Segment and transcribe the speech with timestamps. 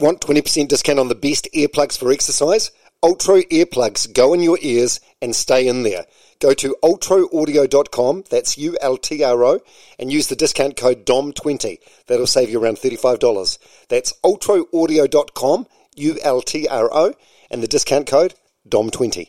[0.00, 2.70] Want 20% discount on the best earplugs for exercise?
[3.02, 6.06] Ultra earplugs go in your ears and stay in there.
[6.38, 9.60] Go to ultraaudio.com, that's U-L-T-R-O,
[9.98, 11.76] and use the discount code DOM20.
[12.06, 13.58] That'll save you around $35.
[13.90, 17.12] That's ultraaudio.com, U-L-T-R-O,
[17.50, 18.34] and the discount code
[18.70, 19.28] DOM20.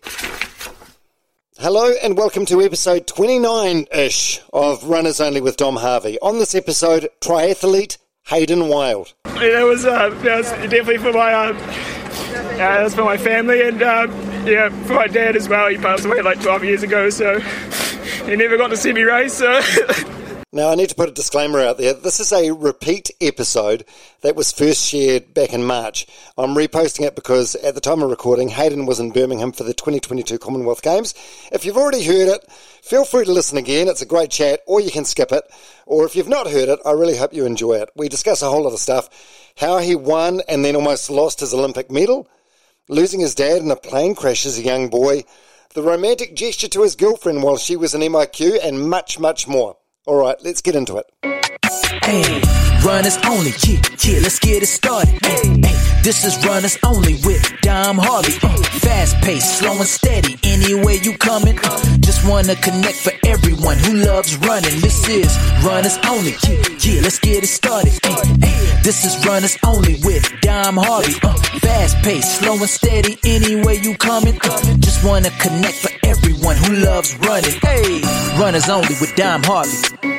[1.60, 6.18] Hello and welcome to episode 29-ish of Runners Only with Dom Harvey.
[6.22, 7.98] On this episode, triathlete
[8.32, 9.14] Hayden Wilde.
[9.26, 11.62] It was, uh, that was definitely for my, um, uh,
[12.56, 14.10] that was for my family and um,
[14.48, 15.68] yeah, for my dad as well.
[15.68, 19.34] He passed away like 12 years ago, so he never got to see me race.
[19.34, 19.60] So.
[20.54, 21.94] Now, I need to put a disclaimer out there.
[21.94, 23.86] This is a repeat episode
[24.20, 26.06] that was first shared back in March.
[26.38, 29.74] I'm reposting it because at the time of recording, Hayden was in Birmingham for the
[29.74, 31.14] 2022 Commonwealth Games.
[31.54, 32.52] If you've already heard it,
[32.84, 33.88] feel free to listen again.
[33.88, 35.46] It's a great chat, or you can skip it.
[35.86, 37.90] Or if you've not heard it, I really hope you enjoy it.
[37.96, 39.08] We discuss a whole lot of stuff.
[39.56, 42.28] How he won and then almost lost his Olympic medal,
[42.90, 45.24] losing his dad in a plane crash as a young boy,
[45.76, 49.78] the romantic gesture to his girlfriend while she was in MIQ, and much, much more.
[50.08, 51.06] All right, let's get into it.
[52.02, 52.42] Hey,
[52.84, 55.14] runners only, yeah, yeah, let's get it started.
[55.24, 58.34] Hey, hey, this is runners only with Dom Harvey.
[58.42, 61.60] Uh, fast pace, slow and steady, anywhere you coming.
[61.64, 64.82] Uh, just wanna connect for everyone who loves running.
[64.82, 67.94] This is runners only, yeah, yeah, let's get it started.
[68.02, 71.14] Hey, hey, this is runners only with Dom Harvey.
[71.22, 74.40] Uh, fast pace, slow and steady, anywhere you coming.
[74.42, 77.58] Uh, just wanna connect for everyone who loves running.
[77.62, 78.02] Hey,
[78.38, 80.11] runners only with Dime Harvey.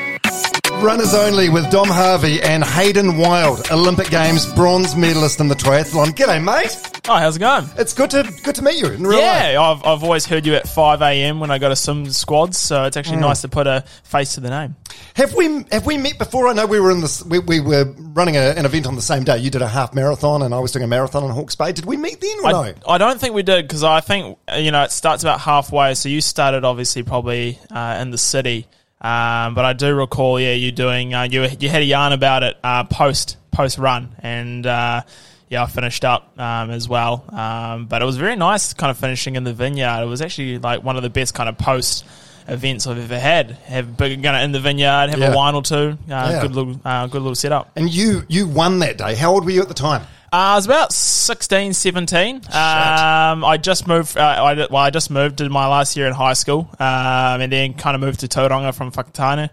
[0.82, 6.06] Runners only with Dom Harvey and Hayden Wilde, Olympic Games bronze medalist in the triathlon.
[6.09, 7.00] G'day, mate.
[7.09, 7.66] Oh, how's it going?
[7.78, 9.53] It's good to good to meet you in real life.
[9.53, 11.38] Yeah, I've, I've always heard you at 5 a.m.
[11.41, 13.00] when I go to some squads, so it's Mm.
[13.00, 14.75] actually nice to put a face to the name.
[15.15, 16.48] Have we have we met before?
[16.48, 17.25] I know we were in this.
[17.25, 19.38] We, we were running a, an event on the same day.
[19.38, 21.72] You did a half marathon, and I was doing a marathon in Hawke's Bay.
[21.72, 22.75] Did we meet then or I, no?
[22.88, 26.09] I don't think we did because I think, you know, it starts about halfway, so
[26.09, 28.66] you started obviously probably uh, in the city.
[29.02, 32.42] Um, but I do recall, yeah, you doing, uh, you, you had a yarn about
[32.44, 35.02] it uh, post post run, and uh,
[35.48, 37.24] yeah, I finished up um, as well.
[37.28, 40.02] Um, but it was very nice, kind of finishing in the vineyard.
[40.02, 42.04] It was actually like one of the best kind of post
[42.48, 43.50] events I've ever had.
[43.66, 45.32] Have big kind in the vineyard, have Yeah.
[45.32, 45.74] a wine or two.
[45.74, 46.40] Uh, Yeah.
[46.42, 47.70] Good little, uh, good little setup.
[47.76, 49.14] And you you won that day.
[49.16, 50.02] How old were you at the time?
[50.32, 52.37] Uh, I was about 16, 17.
[52.37, 52.43] Um,
[53.44, 54.16] I just moved.
[54.16, 55.37] Uh, I, well, I just moved.
[55.37, 58.75] Did my last year in high school, um, and then kind of moved to Tauranga
[58.75, 59.50] from Whakatane,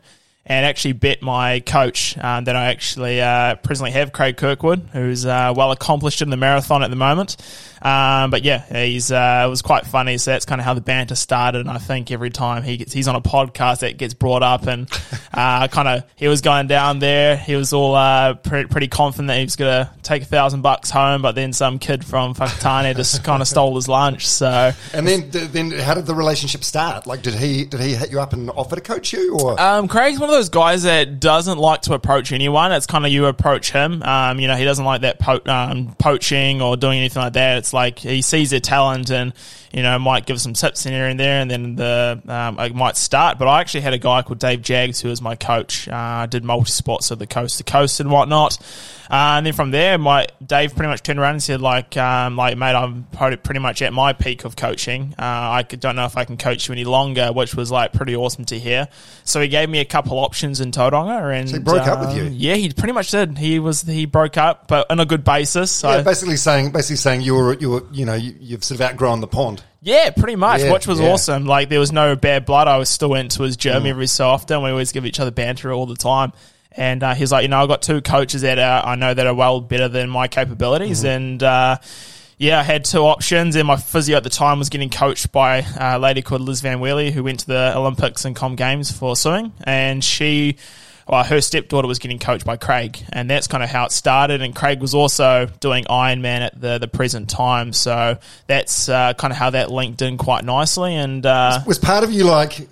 [0.49, 5.25] and actually bet my coach um, that I actually uh, presently have, Craig Kirkwood, who's
[5.25, 7.37] uh, well accomplished in the marathon at the moment.
[7.81, 10.17] Um, but yeah, he's uh, it was quite funny.
[10.17, 11.59] So that's kind of how the banter started.
[11.59, 14.67] And I think every time he gets he's on a podcast that gets brought up,
[14.67, 14.89] and
[15.33, 17.37] uh, kind of he was going down there.
[17.37, 20.61] He was all uh, pretty, pretty confident that he was going to take a thousand
[20.61, 24.27] bucks home, but then some kid from Whakatane just kind of stole his lunch.
[24.27, 27.05] So And then then how did the relationship start?
[27.05, 29.87] Like, did he did he hit you up and offer to coach you, or Um,
[29.87, 32.71] Craig's one of those guys that doesn't like to approach anyone.
[32.71, 34.01] It's kind of you approach him.
[34.01, 37.57] Um, you know, he doesn't like that po- um, poaching or doing anything like that.
[37.57, 39.33] It's like he sees their talent and
[39.73, 42.95] you know might give some tips in here and there, and then the um, might
[42.95, 43.37] start.
[43.37, 45.89] But I actually had a guy called Dave Jags who was my coach.
[45.89, 48.57] Uh, did multi sports, so the coast to coast and whatnot.
[49.09, 52.35] Uh, and then from there, my Dave pretty much turned around and said, like, um,
[52.35, 55.15] like mate, I'm pretty pretty much at my peak of coaching.
[55.17, 57.91] Uh, I could, don't know if I can coach you any longer, which was like
[57.91, 58.87] pretty awesome to hear.
[59.23, 62.09] So he gave me a couple options in Tauranga, and So he broke up with
[62.09, 62.23] um, you?
[62.25, 63.37] Yeah, he pretty much did.
[63.37, 65.71] He was he broke up, but on a good basis.
[65.71, 69.21] So yeah, basically saying basically saying you're you're you know you, you've sort of outgrown
[69.21, 69.63] the pond.
[69.81, 71.09] Yeah, pretty much, Yeah, which was yeah.
[71.09, 71.45] awesome.
[71.45, 72.67] Like there was no bad blood.
[72.67, 73.89] I was still into his gym Mm.
[73.89, 74.61] every so often.
[74.61, 76.33] We always give each other banter all the time.
[76.71, 79.25] And uh, he's like, you know, I've got two coaches that are, I know that
[79.25, 80.99] are well better than my capabilities.
[80.99, 81.07] Mm-hmm.
[81.07, 81.77] And uh,
[82.37, 83.55] yeah, I had two options.
[83.55, 86.79] And my physio at the time was getting coached by a lady called Liz Van
[86.79, 89.53] Welie, who went to the Olympics and Com Games for swimming.
[89.63, 90.57] And she
[91.09, 94.43] well, her stepdaughter was getting coached by Craig, and that's kind of how it started.
[94.43, 99.31] And Craig was also doing Ironman at the the present time, so that's uh, kind
[99.31, 100.93] of how that linked in quite nicely.
[100.93, 102.69] And uh, Was part of you like,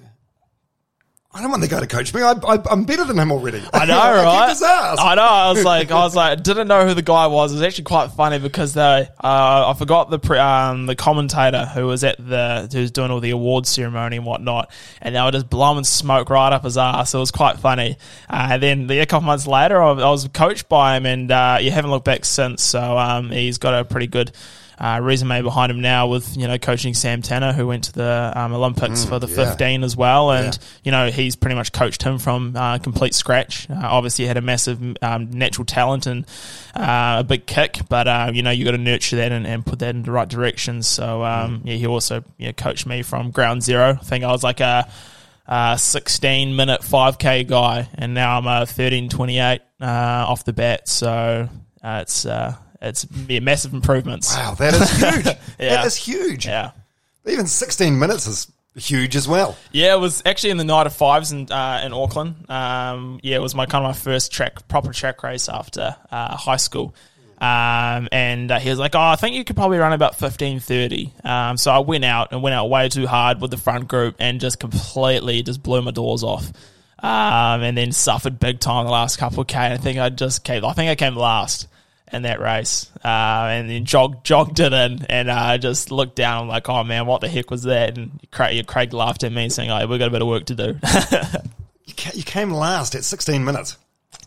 [1.33, 2.21] I don't want the guy to coach me.
[2.21, 3.62] I, I, I'm better than him already.
[3.74, 4.56] I know, I right?
[4.97, 5.21] I know.
[5.21, 7.51] I was like, I was like, didn't know who the guy was.
[7.51, 11.65] It was actually quite funny because they, uh, I forgot the pre, um, the commentator
[11.65, 14.71] who was at the who was doing all the awards ceremony and whatnot,
[15.01, 17.13] and they were just blowing smoke right up his ass.
[17.13, 17.97] It was quite funny.
[18.29, 21.29] Uh, and then the, a couple months later, I, I was coached by him, and
[21.29, 22.63] uh, you haven't looked back since.
[22.63, 24.31] So um, he's got a pretty good
[24.79, 28.31] uh, resume behind him now with you know coaching Sam Tanner, who went to the
[28.35, 29.50] um, Olympics for the Mm, yeah.
[29.50, 30.68] 15 as well, and Yeah.
[30.83, 33.69] you know he's pretty much coached him from uh, complete scratch.
[33.69, 36.25] Uh, obviously, he had a massive um, natural talent and
[36.75, 39.65] uh, a big kick, but uh, you know you got to nurture that and, and
[39.65, 40.83] put that in the right direction.
[40.83, 42.24] So um, yeah, he also
[42.57, 43.97] coached me from ground zero.
[44.00, 44.88] I think I was like a.
[45.50, 51.47] Uh, 16 minute 5k guy and now I'm a 1328 uh, off the bat so
[51.81, 55.25] uh, it's uh, it's yeah, massive improvements Wow, that is huge.
[55.59, 55.75] Yeah.
[55.75, 56.45] That is huge.
[56.45, 56.71] yeah
[57.25, 59.57] Even 16 minutes is huge as well.
[59.71, 62.50] Yeah, it was actually in the night of fives in uh, in Auckland.
[62.50, 66.35] Um, yeah, it was my kind of my first track proper track race after uh,
[66.38, 66.94] high school.
[67.39, 70.59] Um, and uh, he was like, "Oh, I think you could probably run about fifteen
[70.59, 71.12] thirty.
[71.24, 74.15] Um, so I went out and went out way too hard with the front group
[74.19, 76.51] and just completely just blew my doors off.
[77.00, 79.57] Um, and then suffered big time the last couple of k.
[79.57, 80.63] I think I just came.
[80.65, 81.68] I think I came last
[82.12, 86.15] in that race, uh, and then jogged jogged it in, and I uh, just looked
[86.15, 86.44] down.
[86.44, 87.98] I'm like, oh man, what the heck was that?
[87.98, 90.56] And Craig, Craig laughed at me, saying, "Like, we've got a bit of work to
[90.56, 90.80] do."
[91.88, 93.77] You, you came last at 16 minutes.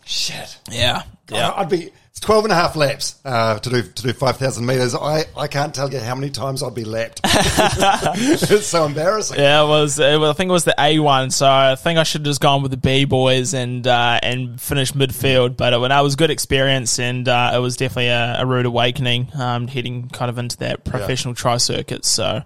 [0.03, 0.57] Shit.
[0.69, 1.03] Yeah.
[1.29, 1.53] Yeah.
[1.55, 1.91] I'd be.
[2.11, 4.93] It's 12 and a half laps uh, to do to do 5,000 meters.
[4.93, 7.21] I, I can't tell you how many times I'd be lapped.
[7.23, 9.39] it's so embarrassing.
[9.39, 10.31] Yeah, it was, it was.
[10.31, 12.63] I think it was the A one, so I think I should have just gone
[12.63, 15.55] with the B boys and uh, and finished midfield.
[15.55, 18.65] But it, when I was good experience, and uh, it was definitely a, a rude
[18.65, 22.03] awakening, um, heading kind of into that professional tri circuit.
[22.03, 22.41] So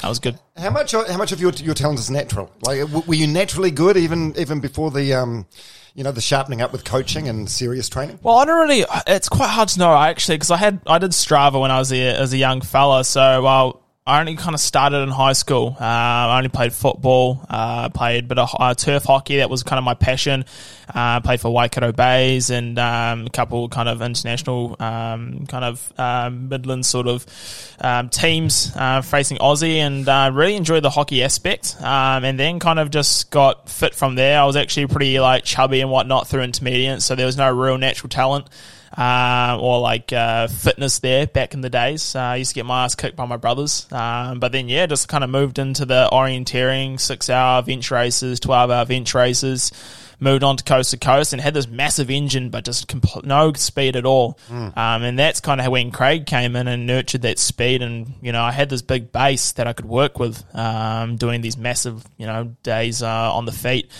[0.00, 0.38] that was good.
[0.56, 2.50] How much how much of your your talent is natural?
[2.62, 5.44] Like, were you naturally good even even before the um,
[5.94, 8.18] you know, the sharpening up with coaching and serious training?
[8.22, 8.84] Well, I don't really.
[9.06, 11.92] It's quite hard to know actually because I had I did Strava when I was
[11.92, 13.04] a, as a young fella.
[13.04, 15.76] So well, I only kind of started in high school.
[15.78, 19.36] Uh, I only played football, uh, played a bit of uh, turf hockey.
[19.36, 20.46] That was kind of my passion.
[20.92, 25.92] Uh, played for Waikato Bays and um, a couple kind of international um, kind of
[25.98, 27.26] um, Midland sort of
[27.78, 31.76] um, teams uh, facing Aussie and uh, really enjoyed the hockey aspect.
[31.80, 34.40] Um, and then kind of just got fit from there.
[34.40, 37.76] I was actually pretty like chubby and whatnot through intermediate, so there was no real
[37.76, 38.48] natural talent
[38.96, 42.14] uh, or like uh, fitness there back in the days.
[42.14, 43.86] Uh, I used to get my ass kicked by my brothers.
[43.92, 48.40] Um, but then, yeah, just kind of moved into the orienteering, six hour bench races,
[48.40, 49.70] 12 hour bench races.
[50.22, 53.54] Moved on to coast to coast and had this massive engine, but just compl- no
[53.54, 54.38] speed at all.
[54.76, 57.80] Um, and that's kind of when Craig came in and nurtured that speed.
[57.80, 61.40] And, you know, I had this big base that I could work with um, doing
[61.40, 63.90] these massive, you know, days uh, on the feet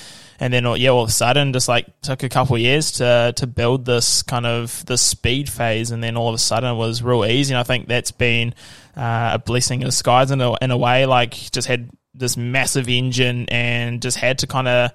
[0.41, 3.35] and then yeah, all of a sudden, just like took a couple of years to
[3.37, 6.79] to build this kind of the speed phase, and then all of a sudden it
[6.79, 7.53] was real easy.
[7.53, 8.55] And I think that's been
[8.97, 11.05] uh, a blessing in disguise in a, in a way.
[11.05, 14.93] Like just had this massive engine and just had to kind of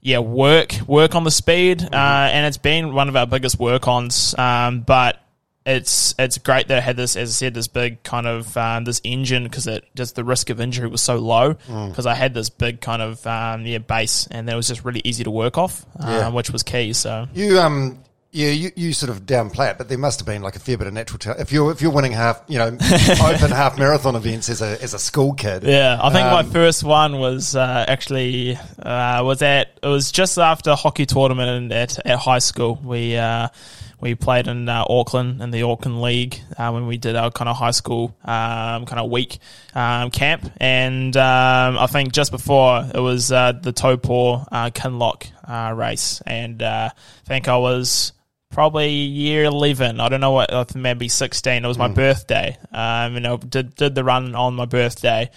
[0.00, 3.86] yeah work work on the speed, uh, and it's been one of our biggest work
[3.86, 4.36] ons.
[4.36, 5.22] Um, but
[5.68, 8.84] it's it's great that I had this, as I said, this big kind of um,
[8.84, 12.34] this engine because it just the risk of injury was so low because I had
[12.34, 15.30] this big kind of um, yeah base and then it was just really easy to
[15.30, 16.92] work off, um, which was key.
[16.92, 17.98] So You um
[18.30, 20.76] yeah, you, you sort of downplay it, but there must have been like a fair
[20.76, 21.40] bit of natural talent.
[21.40, 22.66] If you're if you're winning half, you know,
[23.24, 26.50] open half marathon events as a as a school kid, yeah, I think my Um,
[26.50, 31.72] first one was uh, actually uh, was at it was just after a hockey tournament
[31.72, 32.78] at at high school.
[32.84, 33.48] We uh,
[34.00, 37.48] we played in uh, Auckland in the Auckland League uh, when we did our kind
[37.48, 39.38] of high school um, kind of week
[39.74, 45.26] um, camp, and um, I think just before it was uh, the Taupo uh, Kinloch
[45.44, 48.12] uh, race, and uh, I think I was
[48.50, 52.56] probably year 11 i don't know what maybe 16 it was my birthday.
[52.72, 55.30] Um you know did, did the run on my birthday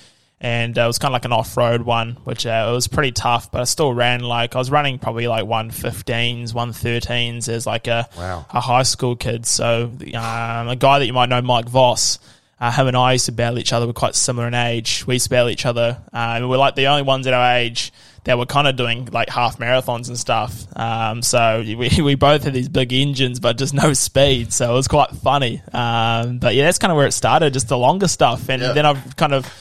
[0.43, 3.11] and uh, it was kind of like an off-road one which uh, it was pretty
[3.11, 7.87] tough but i still ran like i was running probably like 115s 113s as like
[7.87, 8.45] a, Wow.
[8.49, 12.19] a high school kid so um, a guy that you might know mike voss
[12.59, 13.87] uh, him and I used to battle each other.
[13.87, 15.03] We're quite similar in age.
[15.07, 15.97] We used to battle each other.
[16.13, 17.91] And we're like the only ones at our age
[18.25, 20.67] that were kind of doing like half marathons and stuff.
[20.77, 24.53] Um, so we, we both had these big engines, but just no speed.
[24.53, 25.59] So it was quite funny.
[25.73, 28.47] Um, but yeah, that's kind of where it started, just the longer stuff.
[28.47, 28.73] And Yeah.
[28.73, 29.51] then I've kind of,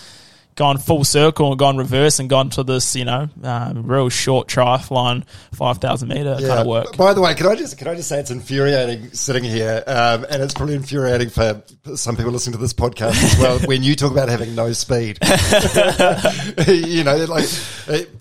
[0.54, 4.49] gone full circle and gone reverse and gone to this, you know, um, real short
[4.49, 6.97] triathlon, five thousand meter kind of work.
[6.97, 10.26] By the way, can I just can I just say it's infuriating sitting here, um,
[10.30, 11.62] and it's probably infuriating for
[11.97, 13.59] some people listening to this podcast as well.
[13.66, 15.19] when you talk about having no speed,
[16.66, 17.49] you know, like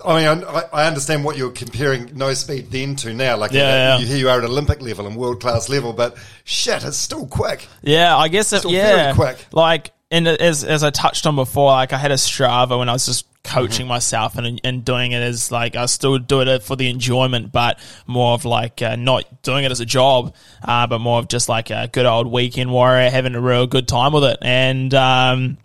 [0.05, 3.37] I mean, I, I, understand what you're comparing no speed then to now.
[3.37, 6.83] Like, yeah, you, here you are at Olympic level and world class level, but shit,
[6.83, 7.67] it's still quick.
[7.81, 9.45] Yeah, I guess it, yeah, very quick.
[9.51, 12.93] like and as as I touched on before, like I had a Strava when I
[12.93, 16.75] was just coaching myself and and doing it as like I still do it for
[16.75, 20.99] the enjoyment, but more of like uh, not doing it as a job, uh, but
[20.99, 24.23] more of just like a good old weekend warrior, having a real good time with
[24.23, 25.57] it, and um,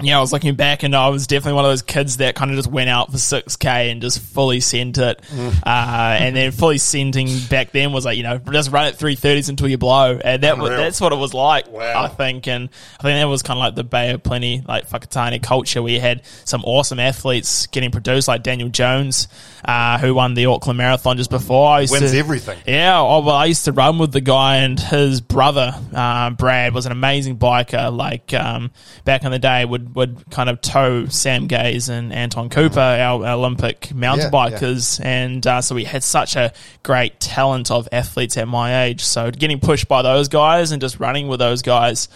[0.00, 2.50] yeah, I was looking back and I was definitely one of those kids that kind
[2.50, 5.20] of just went out for 6K and just fully sent it.
[5.22, 5.62] Mm.
[5.66, 9.48] Uh, and then fully sending back then was like, you know, just run at 330s
[9.48, 10.18] until you blow.
[10.22, 12.04] And that was, that's what it was like, Wow.
[12.04, 12.46] I think.
[12.48, 12.68] And
[12.98, 15.92] I think that was kind of like the Bay of Plenty, like Whakatane culture where
[15.92, 19.28] you had some awesome athletes getting produced, like Daniel Jones,
[19.64, 21.68] uh, who won the Auckland Marathon just before.
[21.68, 22.58] I used Wins to- everything.
[22.66, 26.74] yeah, oh, well, I used to run with the guy, and his brother, uh, Brad,
[26.74, 27.94] was an amazing biker.
[27.96, 28.70] Like um,
[29.04, 33.24] back in the day, would would kind of tow Sam Gaze and Anton Cooper, our,
[33.24, 37.88] our Olympic mountain Yeah, bikers, and uh, so we had such a great talent of
[37.92, 39.02] athletes at my age.
[39.02, 42.08] So getting pushed by those guys and just running with those guys.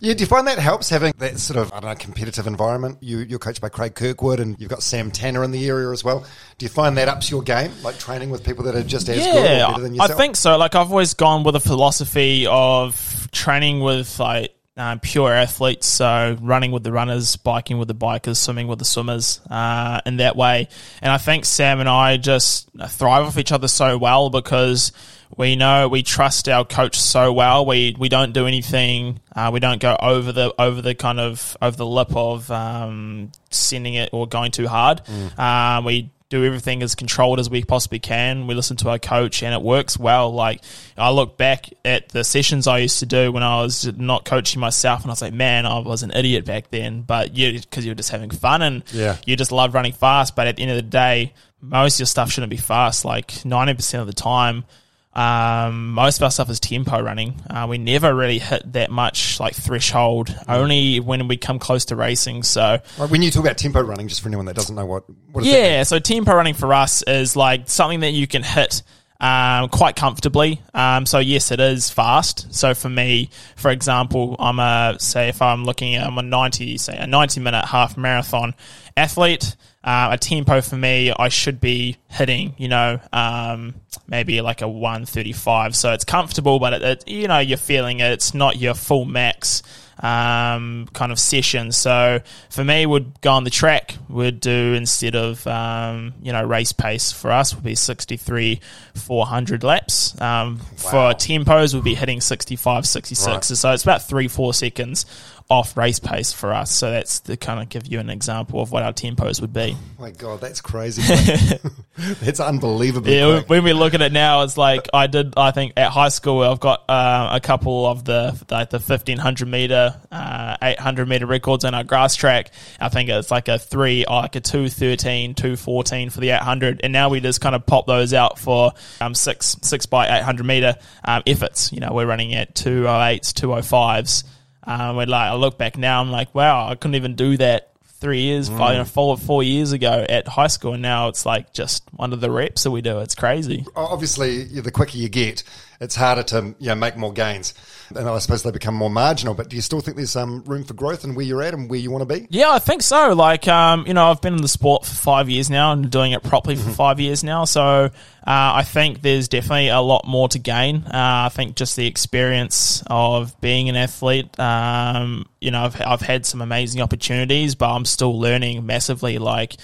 [0.00, 2.98] Yeah, do you find that helps having that sort of I don't know competitive environment?
[3.00, 6.02] You you're coached by Craig Kirkwood, and you've got Sam Tanner in the area as
[6.02, 6.24] well.
[6.58, 9.18] Do you find that ups your game, like training with people that are just as
[9.24, 10.12] good or better than yourself?
[10.12, 10.56] I think so.
[10.56, 16.36] Like I've always gone with a philosophy of training with like um, pure athletes, so
[16.40, 20.34] running with the runners, biking with the bikers, swimming with the swimmers, uh, in that
[20.36, 20.68] way.
[21.02, 24.92] And I think Sam and I just thrive off each other so well because
[25.36, 27.66] we know we trust our coach so well.
[27.66, 29.20] We we don't do anything.
[29.34, 33.32] Uh, we don't go over the over the kind of over the lip of um,
[33.50, 35.02] sending it or going too hard.
[35.38, 38.46] Uh, we do everything as controlled as we possibly can.
[38.46, 40.32] We listen to our coach, and it works well.
[40.32, 40.62] Like
[40.96, 44.60] I look back at the sessions I used to do when I was not coaching
[44.60, 47.02] myself, and I was like, man, I was an idiot back then.
[47.02, 49.16] But you, because you're just having fun and Yeah.
[49.26, 50.34] you just love running fast.
[50.34, 53.04] But at the end of the day, most of your stuff shouldn't be fast.
[53.04, 54.64] Like ninety percent of the time.
[55.14, 57.40] Um, most of our stuff is tempo running.
[57.48, 60.34] Uh, we never really hit that much like threshold.
[60.48, 62.44] Only when we come close to racing.
[62.44, 65.04] So Like, when you talk about tempo running, just for anyone that doesn't know what
[65.30, 68.82] what yeah, so tempo running for us is like something that you can hit
[69.20, 70.60] um, quite comfortably.
[70.74, 72.52] Um, so yes, it is fast.
[72.54, 76.78] So for me, for example, I'm a say if I'm looking at I'm a 90
[76.78, 78.54] say a 90 minute half marathon
[78.96, 79.56] athlete.
[79.84, 83.74] Uh, a tempo for me, I should be hitting, you know, um,
[84.06, 85.74] maybe like a 135.
[85.74, 88.12] So it's comfortable, but it, it, you know, you're feeling it.
[88.12, 89.62] It's not your full max
[90.02, 91.72] um, kind of session.
[91.72, 92.20] So
[92.50, 93.96] for me, would go on the track.
[94.08, 98.60] Would do instead of um, you know race pace for us would be 63
[98.94, 100.20] 400 laps.
[100.20, 103.26] Um, For tempos, would be hitting 65 66.
[103.26, 103.44] Right.
[103.44, 105.06] So it's about three four seconds
[105.48, 106.70] off race pace for us.
[106.70, 109.76] So that's to kind of give you an example of what our tempos would be.
[109.98, 111.02] My God, that's crazy.
[112.20, 113.08] that's unbelievable.
[113.08, 113.48] Yeah, quick.
[113.48, 115.34] when we look at it now, it's like I did.
[115.36, 119.18] I think at high school, I've got uh, a couple of the like the fifteen
[119.18, 122.50] hundred meter, uh, eight hundred meter records in our grass track.
[122.80, 126.30] I think it's like a three, or like a two thirteen, two fourteen for the
[126.30, 129.86] eight hundred, and now we just kind of pop those out for um, six six
[129.86, 131.72] by eight hundred meter um, efforts.
[131.72, 134.24] You know, we're running at two oh eights, two oh fives.
[134.64, 137.72] Um, we're like, I look back now, I'm like, wow, I couldn't even do that
[138.02, 141.24] three years, five, you know, four, four years ago at high school, and now it's
[141.24, 142.98] like just one of the reps that we do.
[142.98, 143.64] It's crazy.
[143.76, 145.44] obviously the quicker you get,
[145.82, 147.54] it's harder to you know make more gains,
[147.94, 149.34] and I suppose they become more marginal.
[149.34, 151.68] But do you still think there's some room for growth and where you're at and
[151.68, 152.28] where you want to be?
[152.30, 153.12] Yeah, I think so.
[153.12, 156.12] Like, um, you know, I've been in the sport for five years now and doing
[156.12, 157.44] it properly for five years now.
[157.44, 157.90] So uh,
[158.24, 160.84] I think there's definitely a lot more to gain.
[160.86, 164.38] Uh, I think just the experience of being an athlete.
[164.38, 169.18] Um, you know, I've, I've had some amazing opportunities, but I'm still learning massively.
[169.18, 169.56] Like,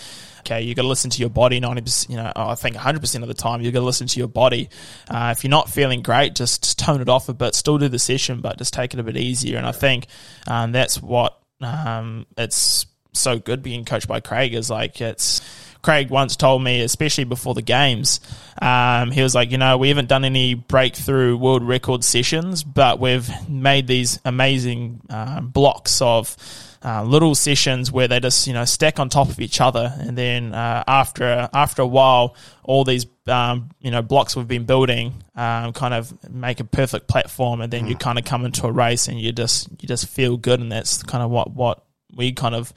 [0.48, 3.28] okay, you got to listen to your body 90%, you know, I think 100% of
[3.28, 4.70] the time, you've got to listen to your body.
[5.08, 7.88] Uh, if you're not feeling great, just, just tone it off a bit, still do
[7.88, 9.58] the session, but just take it a bit easier.
[9.58, 10.06] And I think
[10.46, 15.40] um, that's what um, it's so good being coached by Craig is like, it's,
[15.82, 18.20] Craig once told me, especially before the games,
[18.60, 22.98] um, he was like, you know, we haven't done any breakthrough world record sessions, but
[22.98, 26.36] we've made these amazing uh, blocks of
[26.84, 30.16] uh, little sessions where they just you know stack on top of each other, and
[30.16, 35.12] then uh, after after a while, all these um, you know blocks we've been building
[35.34, 38.72] um, kind of make a perfect platform, and then you kind of come into a
[38.72, 41.84] race and you just you just feel good, and that's kind of what what
[42.16, 42.72] we kind of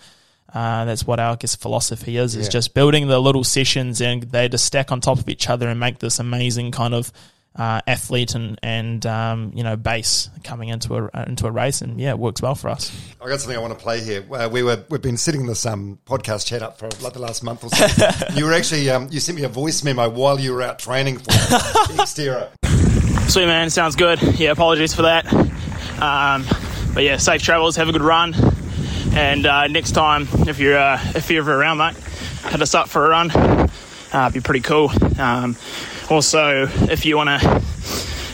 [0.53, 2.51] Uh, that's what our I guess philosophy is: is Yeah.
[2.59, 5.79] just building the little sessions and they just stack on top of each other and
[5.79, 7.09] make this amazing kind of
[7.55, 11.81] uh, athlete and and um, you know base coming into a into a race.
[11.81, 12.91] And yeah, it works well for us.
[13.21, 14.23] I got something I want to play here.
[14.31, 17.43] Uh, we were we've been sitting this um, podcast chat up for like the last
[17.43, 17.85] month or so.
[18.35, 21.17] you were actually um, you sent me a voice memo while you were out training
[21.17, 22.49] for Xterra.
[23.29, 24.21] Sweet man, sounds good.
[24.39, 25.31] Yeah, apologies for that.
[26.01, 26.45] Um,
[26.93, 27.75] but yeah, safe travels.
[27.75, 28.33] Have a good run.
[29.13, 31.95] And uh, next time, if you're uh, if you're ever around, mate,
[32.49, 33.29] hit us up for a run.
[34.13, 34.91] Uh, be pretty cool.
[35.19, 35.55] Um,
[36.09, 37.47] also, if you want to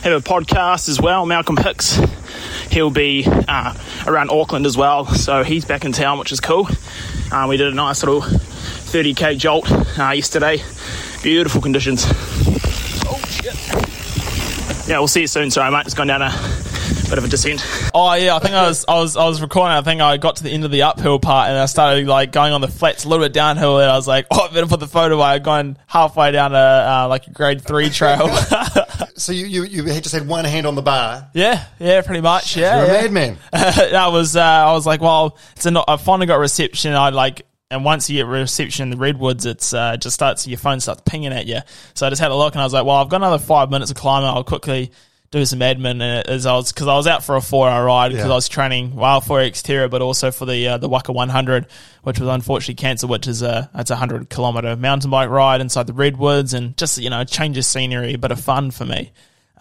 [0.02, 2.00] have a podcast as well, Malcolm Hicks,
[2.70, 3.74] he'll be uh,
[4.06, 5.06] around Auckland as well.
[5.06, 6.68] So he's back in town, which is cool.
[7.30, 10.62] Uh, we did a nice little 30k jolt uh, yesterday.
[11.22, 12.04] Beautiful conditions.
[13.06, 14.88] Oh shit!
[14.88, 15.50] Yeah, we'll see you soon.
[15.50, 15.84] Sorry, mate.
[15.84, 16.30] Just gone down a
[17.08, 17.64] bit of a descent.
[17.94, 19.72] Oh yeah, I think I was I was I was recording.
[19.76, 22.32] I think I got to the end of the uphill part and I started like
[22.32, 24.66] going on the flats a little bit downhill, and I was like, oh, I better
[24.66, 25.26] put the photo away.
[25.26, 28.28] I'd gone halfway down a uh, like a grade three trail.
[29.16, 31.28] So you, you you just had one hand on the bar.
[31.34, 32.56] yeah, yeah, pretty much.
[32.56, 33.38] Yeah, You're a madman.
[33.52, 36.94] I was uh, I was like, well, it's a not, I finally got reception.
[36.94, 40.58] I like, and once you get reception in the redwoods, it's uh, just starts your
[40.58, 41.58] phone starts pinging at you.
[41.94, 43.70] So I just had a look, and I was like, well, I've got another five
[43.70, 44.28] minutes of climbing.
[44.28, 44.92] I'll quickly
[45.30, 48.10] do some admin as I was because I was out for a four hour ride
[48.10, 48.32] because Yeah.
[48.32, 51.66] I was training well for Xterra, but also for the uh, the Whaka 100,
[52.02, 53.10] which was unfortunately cancelled.
[53.10, 56.98] Which is a it's a hundred kilometer mountain bike ride inside the redwoods and just
[56.98, 59.12] you know change of scenery, a bit of fun for me.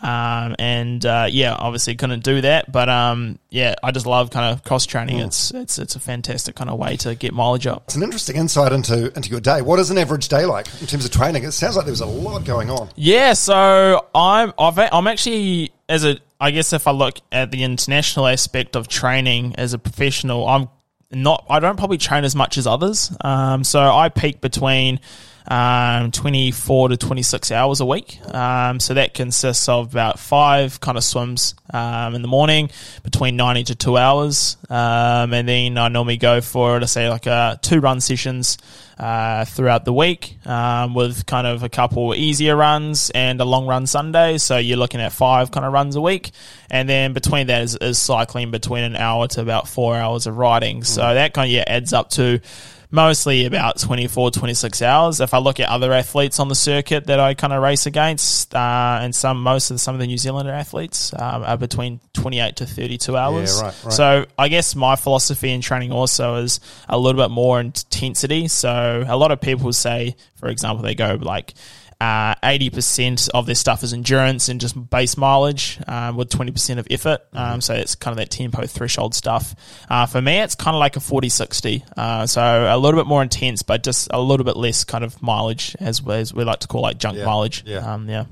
[0.02, 4.54] Um, and uh, yeah, obviously couldn't do that, but um, yeah, I just love kind
[4.54, 5.20] of cross training.
[5.20, 7.84] It's it's it's a fantastic kind of way to get mileage up.
[7.86, 9.62] It's an interesting insight into into your day.
[9.62, 11.44] What is an average day like in terms of training?
[11.44, 12.90] It sounds like there was a lot going on.
[12.96, 17.64] Yeah, so I'm I've, I'm actually as a I guess if I look at the
[17.64, 20.70] international aspect of training as a professional, I'm
[21.12, 23.12] not I don't probably train as much as others.
[23.22, 25.00] Um, so I peak between
[25.48, 28.20] um, 24 to 26 hours a week.
[28.34, 32.70] Um, so that consists of about five kind of swims um, in the morning,
[33.04, 37.28] between 90 to two hours, um, and then I normally go for let's say like
[37.28, 38.58] uh, two run sessions
[39.00, 43.68] uh, throughout the week um, with kind of a couple easier runs and a long
[43.68, 44.38] run Sunday.
[44.38, 46.32] So you're looking at five kind of runs a week.
[46.70, 50.38] And then between that is, is cycling between an hour to about four hours of
[50.38, 50.84] riding.
[50.84, 52.42] So that kind of yeah, adds up to
[52.90, 55.20] mostly about 24, 26 hours.
[55.20, 58.56] If I look at other athletes on the circuit that I kind of race against,
[58.56, 62.00] uh, and some, most of the, some of the New Zealander athletes um, are between
[62.14, 63.62] 28 to 32 hours.
[63.62, 63.94] right, right.
[63.94, 68.48] So I guess my philosophy in training also is a little bit more intensity.
[68.48, 71.54] So a lot of people say, for example, they go like
[72.00, 76.88] uh, 80% of their stuff is endurance and just base mileage um, with 20% of
[76.92, 77.22] effort.
[77.34, 79.56] Um, so it's kind of that tempo threshold stuff.
[79.90, 81.84] Uh, for me, it's kind of like a 40 60.
[81.96, 85.22] Uh, so a little bit more intense, but just a little bit less kind of
[85.24, 87.64] mileage, as, as we like to call like junk Yeah, mileage.
[87.66, 87.94] yeah.
[87.94, 88.26] Um, yeah.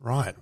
[0.00, 0.34] Right.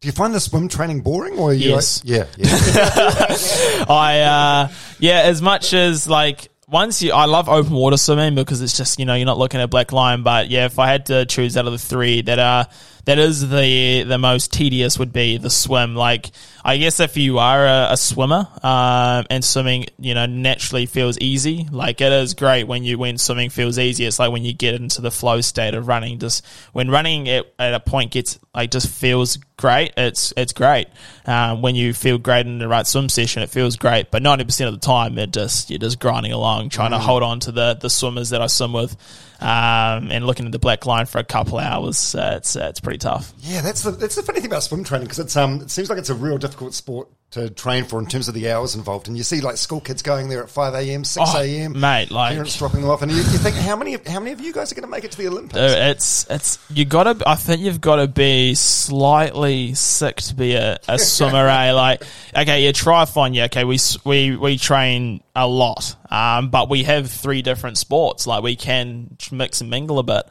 [0.00, 2.04] Do you find the swim training boring, or are you Yes.
[2.04, 3.84] like, yeah, yeah.
[3.88, 8.60] I uh yeah, as much as like once you I love open water swimming because
[8.60, 11.06] it's just, you know, you're not looking at black line, but yeah, if I had
[11.06, 12.66] to choose out of the three that are
[13.04, 15.94] that is the the most tedious would be the swim.
[15.94, 16.32] Like
[16.66, 21.18] I guess if you are a, a swimmer, um, and swimming, you know, naturally feels
[21.18, 21.68] easy.
[21.70, 24.06] Like it is great when you when swimming feels easy.
[24.06, 26.18] It's like when you get into the flow state of running.
[26.18, 29.92] Just when running at, at a point gets like just feels great.
[29.98, 30.88] It's it's great.
[31.26, 34.10] Um, when you feel great in the right swim session, it feels great.
[34.10, 37.22] But ninety percent of the time, it just you're just grinding along, trying to hold
[37.22, 38.96] on to the the swimmers that I swim with,
[39.44, 42.14] um, and looking at the black line for a couple hours.
[42.14, 43.32] Uh, it's uh, it's pretty tough.
[43.40, 45.90] Yeah, that's the that's the funny thing about swim training because it's um it seems
[45.90, 49.06] like it's a real difficult sport to train for in terms of the hours involved,
[49.06, 51.78] and you see like school kids going there at five a.m., six Oh, a.m.
[51.78, 54.40] mate, like- parents dropping them off, and you, you think how many how many of
[54.40, 55.56] you guys are going to make it to the Olympics?
[55.60, 57.16] It's it's you gotta.
[57.26, 61.46] I think you've got to be slightly sick to be a, a swimmer.
[61.48, 61.72] eh?
[61.72, 62.02] Like,
[62.36, 63.34] okay, yeah, triathlon.
[63.34, 68.26] Yeah, okay, we we we train a lot, um, but we have three different sports.
[68.26, 70.22] Like, we can mix and mingle a bit.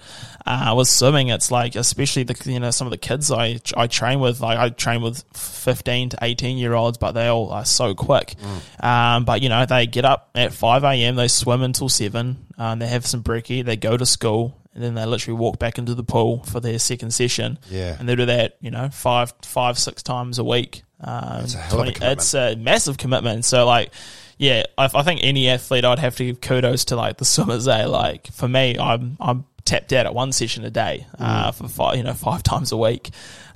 [0.45, 3.87] Uh, with swimming, it's like especially the you know some of the kids I I
[3.87, 4.41] train with.
[4.41, 8.35] Like, I train with fifteen to eighteen year olds, but they all are so quick.
[8.79, 11.15] Um, but you know, they get up at five a.m.
[11.15, 12.45] They swim until seven.
[12.57, 13.63] Um, they have some brekkie.
[13.63, 16.79] They go to school and then they literally walk back into the pool for their
[16.79, 17.59] second session.
[17.69, 17.95] Yeah.
[17.99, 20.83] and they do that, you know, five, five, six times a week.
[20.99, 22.19] Um, It's a hell of a commitment.
[22.19, 23.45] It's a massive commitment.
[23.45, 23.91] So, like,
[24.37, 27.67] yeah, I, I think any athlete, I'd have to give kudos to like the swimmers.
[27.67, 27.85] Eh?
[27.85, 31.55] Like for me, I'm I'm tapped out at one session a day uh, Mm.
[31.55, 33.11] for five, you know, five times a week.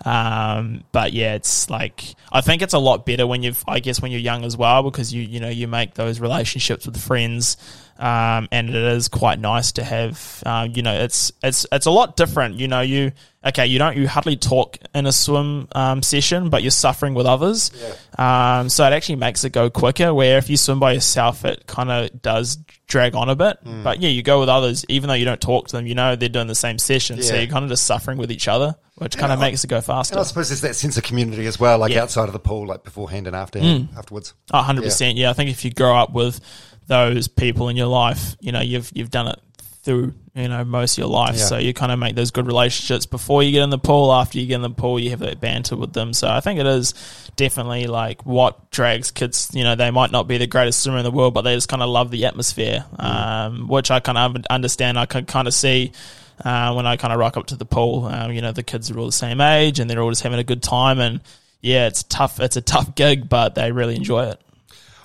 [0.06, 4.02] Um, but yeah, it's like I think it's a lot better when you've, I guess,
[4.02, 7.58] when you're young as well, because you you know you make those relationships with friends.
[8.00, 11.92] Um, and it is quite nice to have, uh, you know, it's it's it's a
[11.92, 12.56] lot different.
[12.56, 13.12] You know, you
[13.46, 17.26] okay, you don't you hardly talk in a swim um, session, but you're suffering with
[17.26, 17.72] others.
[18.18, 20.14] Um, so it actually makes it go quicker.
[20.14, 22.58] Where if you swim by yourself, it kind of does
[22.88, 23.58] drag on a bit.
[23.66, 23.84] Mm.
[23.84, 26.16] But yeah, you go with others, even though you don't talk to them, you know
[26.16, 29.18] they're doing the same session, so you're kind of just suffering with each other, which
[29.18, 30.14] kind of makes it go faster.
[30.14, 32.04] And I suppose there's that sense of community as well, like Yeah.
[32.04, 33.98] outside of the pool, like beforehand and after Mm.
[33.98, 34.34] afterwards.
[34.52, 35.18] A hundred percent.
[35.18, 36.40] Yeah, I think if you grow up with
[36.88, 39.40] those people in your life, you know, you've you've done it
[39.84, 41.46] through you know most of your life, Yeah.
[41.46, 44.12] so you kind of make those good relationships before you get in the pool.
[44.14, 46.14] After you get in the pool, you have that banter with them.
[46.14, 46.94] So I think it is
[47.38, 49.50] definitely like what drags kids.
[49.54, 51.70] You know, they might not be the greatest swimmer in the world, but they just
[51.70, 55.00] kind of love the atmosphere, um, which I kind of understand.
[55.00, 55.92] I can kind of see.
[56.46, 58.92] Uh, when I kind of rock up to the pool, um, you know, the kids
[58.92, 61.00] are all the same age and they're all just having a good time.
[61.00, 61.20] And
[61.62, 62.40] yeah, it's tough.
[62.40, 64.40] It's a tough gig, but they really enjoy it.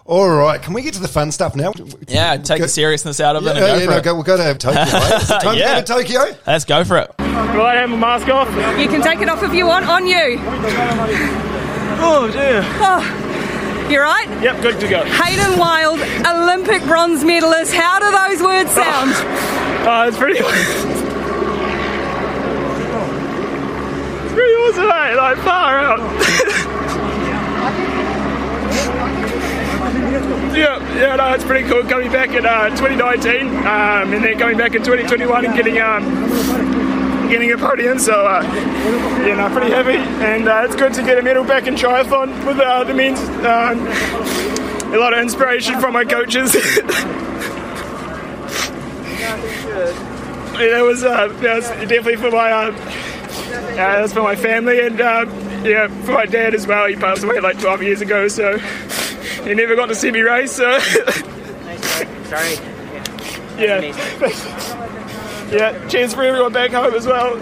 [0.04, 1.72] All right, can we get to the fun stuff now?
[2.08, 4.04] Yeah, take Go- the seriousness out of Yeah, it and go yeah, for no, it.
[4.04, 4.80] go, we'll go to have Tokyo.
[4.82, 5.42] Right?
[5.42, 5.80] Time Yeah.
[5.80, 6.36] to go to Tokyo?
[6.46, 7.10] Let's go for it.
[7.18, 8.48] Will I have my mask off?
[8.80, 10.38] You can take it off if you want on you.
[12.04, 12.62] Oh, dear.
[12.82, 13.00] Oh,
[13.88, 14.26] you right?
[14.42, 15.04] Yep, good to go.
[15.04, 17.72] Hayden Wilde, Olympic bronze medalist.
[17.72, 18.82] How do those words oh.
[18.82, 19.12] sound?
[19.84, 20.38] Oh, it's pretty.
[20.38, 20.44] it's
[24.32, 25.14] pretty awesome, mate.
[25.16, 26.00] Like far out.
[30.54, 31.82] Yeah, yeah, no, it's pretty cool.
[31.82, 36.04] Coming back in uh, 2019, um, and then coming back in 2021 and getting um,
[37.28, 37.98] getting a podium.
[37.98, 38.42] So, uh,
[39.24, 42.46] yeah, no, pretty happy, and uh, it's good to get a medal back in triathlon
[42.46, 43.20] with uh, the men's.
[43.44, 43.86] Um,
[44.92, 46.54] a lot of inspiration from my coaches.
[50.52, 54.80] Yeah, that was uh, that was definitely for my uh, uh, that's for my family
[54.80, 55.24] and uh,
[55.64, 56.86] yeah for my dad as well.
[56.86, 58.58] He passed away like 12 years ago, so
[59.44, 60.52] he never got to see me race.
[60.52, 60.78] So
[62.28, 62.54] Sorry.
[63.58, 63.80] yeah,
[65.50, 65.88] yeah.
[65.88, 67.36] Cheers for everyone back home as well.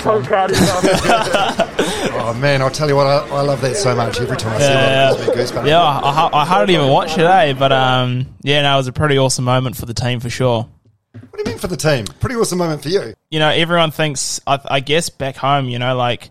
[0.00, 1.70] so proud of you.
[2.16, 4.18] Oh man, I'll tell you what, I, I love that so much.
[4.20, 5.66] Every time I see Yeah, it, it gives me goosebumps.
[5.66, 8.92] yeah, I, I, I hardly even watched today, but um, yeah, no, it was a
[8.92, 10.66] pretty awesome moment for the team for sure.
[11.12, 12.06] What do you mean for the team?
[12.20, 13.14] Pretty awesome moment for you.
[13.30, 16.30] You know, everyone thinks, I, I guess back home, you know, like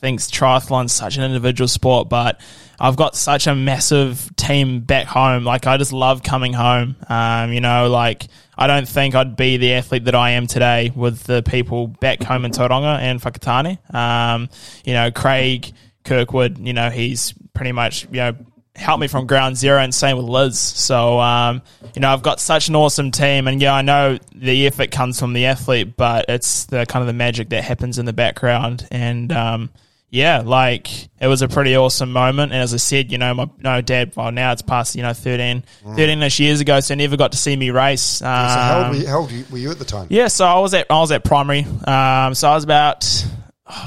[0.00, 2.38] thinks triathlon's such an individual sport, but
[2.80, 5.44] I've got such a massive team back home.
[5.44, 6.96] Like I just love coming home.
[7.08, 10.90] Um, you know, like I don't think I'd be the athlete that I am today
[10.94, 13.94] with the people back home in Tauranga and Whakatane.
[13.94, 14.48] Um,
[14.84, 15.70] you know, Craig
[16.04, 18.36] Kirkwood, you know, he's pretty much, you know,
[18.74, 20.58] helped me from ground zero and same with Liz.
[20.58, 21.60] So, um,
[21.94, 25.20] you know, I've got such an awesome team and yeah, I know the effort comes
[25.20, 28.88] from the athlete, but it's the kind of the magic that happens in the background.
[28.90, 29.70] And, um,
[30.10, 32.52] yeah, like it was a pretty awesome moment.
[32.52, 35.12] And as I said, you know, my no dad, well, now it's past, you know,
[35.12, 36.80] 13, 13 ish years ago.
[36.80, 38.20] So never got to see me race.
[38.22, 40.06] Um, So how old, were you, how old were you at the time?
[40.10, 41.60] yeah, so I was at I was at primary.
[41.84, 43.24] Um, so I was about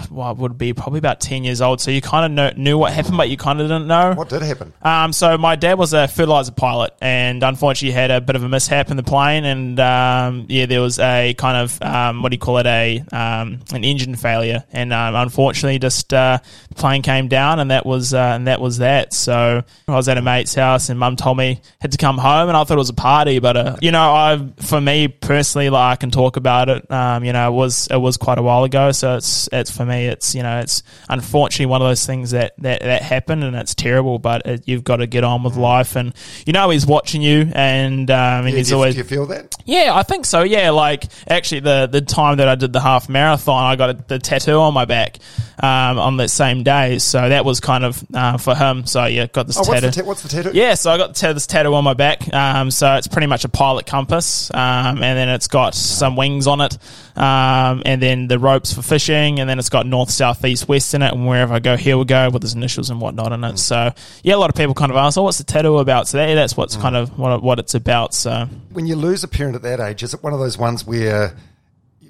[0.09, 1.81] what would be probably about ten years old.
[1.81, 4.13] So you kind of know, knew what happened, but you kind of didn't know.
[4.13, 4.73] What did happen?
[4.81, 8.49] Um, so my dad was a fertilizer pilot, and unfortunately had a bit of a
[8.49, 12.35] mishap in the plane, and um, yeah, there was a kind of um, what do
[12.35, 17.01] you call it a um, an engine failure, and um, unfortunately, just uh, the plane
[17.01, 19.13] came down, and that was uh, and that was that.
[19.13, 22.47] So I was at a mate's house, and mum told me had to come home,
[22.47, 25.69] and I thought it was a party, but uh, you know, I for me personally,
[25.69, 26.89] like I can talk about it.
[26.91, 29.85] Um, you know, it was it was quite a while ago, so it's it's for
[29.85, 33.55] me, it's you know, it's unfortunately one of those things that that that happened, and
[33.55, 36.13] it's terrible, but it, you've got to get on with life, and
[36.45, 39.25] you know, he's watching you, and um, and Yeah, he's do, always do you feel
[39.27, 39.55] that?
[39.65, 40.43] yeah, I think so.
[40.43, 43.93] Yeah, like actually, the the time that I did the half marathon, I got a,
[44.07, 45.17] the tattoo on my back
[45.61, 46.99] um, on that same day.
[46.99, 48.85] So that was kind of uh, for him.
[48.85, 49.87] So yeah, got this Oh, what's tattoo.
[49.87, 50.51] the, ta- what's the tattoo?
[50.53, 52.31] Yeah, so I got ta- this tattoo on my back.
[52.33, 56.47] Um, so it's pretty much a pilot compass, um, and then it's got some wings
[56.47, 56.77] on it,
[57.15, 60.93] um, and then the ropes for fishing, and then it's got north, south, east, west
[60.93, 63.43] in it, and wherever I go, here we go with his initials and whatnot in
[63.43, 63.57] it.
[63.59, 63.91] So
[64.23, 66.33] yeah, a lot of people kind of ask, "Oh, what's the tattoo about?" So that,
[66.35, 68.13] that's what's kind of what, what it's about.
[68.13, 70.85] So When you lose a parent at that age, is it one of those ones
[70.85, 71.35] where,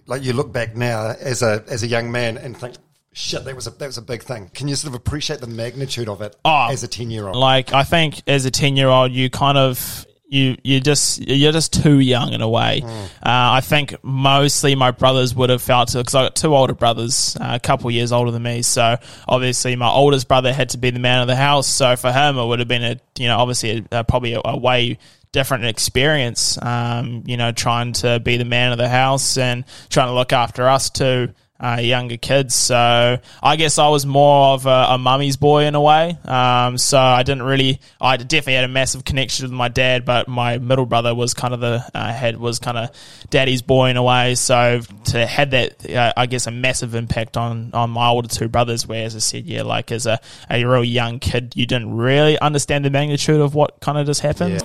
[0.06, 2.76] like, you look back now as a as a young man and think,
[3.12, 5.48] "Shit, that was a that was a big thing." Can you sort of appreciate the
[5.48, 7.36] magnitude of it Oh, as a ten year old?
[7.36, 11.52] Like I think as a ten year old, you kind of you you just you're
[11.52, 12.82] just too young in a way.
[12.84, 12.90] Uh,
[13.22, 17.38] I think mostly my brothers would have felt it because I got two older brothers,
[17.40, 18.64] uh, a couple years older than me.
[18.64, 21.68] So obviously my oldest brother had to be the man of the house.
[21.68, 24.58] So for him, it would have been a you know obviously a, probably a, a
[24.58, 24.98] way
[25.32, 26.58] different experience.
[26.62, 30.34] Um, you know, trying to be the man of the house and trying to look
[30.34, 31.34] after us too.
[31.64, 32.54] Uh, younger kids.
[32.54, 36.18] So I guess I was more of a, a mummy's boy in a way.
[36.26, 40.28] Um, so I didn't really, I definitely had a massive connection with my dad, but
[40.28, 42.90] my middle brother was kind of the uh, head was kind of
[43.30, 44.36] daddy's boy in a way.
[44.36, 48.50] So to had that, uh, I guess, a massive impact on on my older two
[48.50, 48.86] brothers.
[48.86, 52.38] Where, as I said, yeah, like as a a real young kid, you didn't really
[52.40, 54.60] understand the magnitude of what kind of just happened.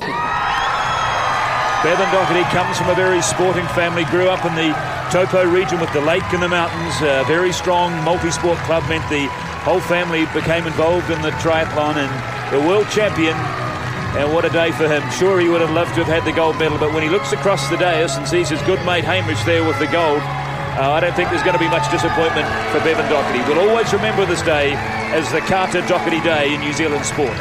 [1.84, 5.90] Bevan Doherty comes from a very sporting family, grew up in the Taupo region with
[5.94, 6.92] the lake and the mountains.
[7.00, 9.24] A very strong multi-sport club meant the
[9.64, 12.12] whole family became involved in the triathlon and
[12.52, 13.32] the world champion.
[14.20, 15.02] And what a day for him.
[15.12, 17.32] Sure, he would have loved to have had the gold medal, but when he looks
[17.32, 21.00] across the dais and sees his good mate Hamish there with the gold, uh, I
[21.00, 23.40] don't think there's going to be much disappointment for Bevan Docherty.
[23.48, 24.74] We'll always remember this day
[25.16, 27.36] as the Carter Doherty Day in New Zealand sport.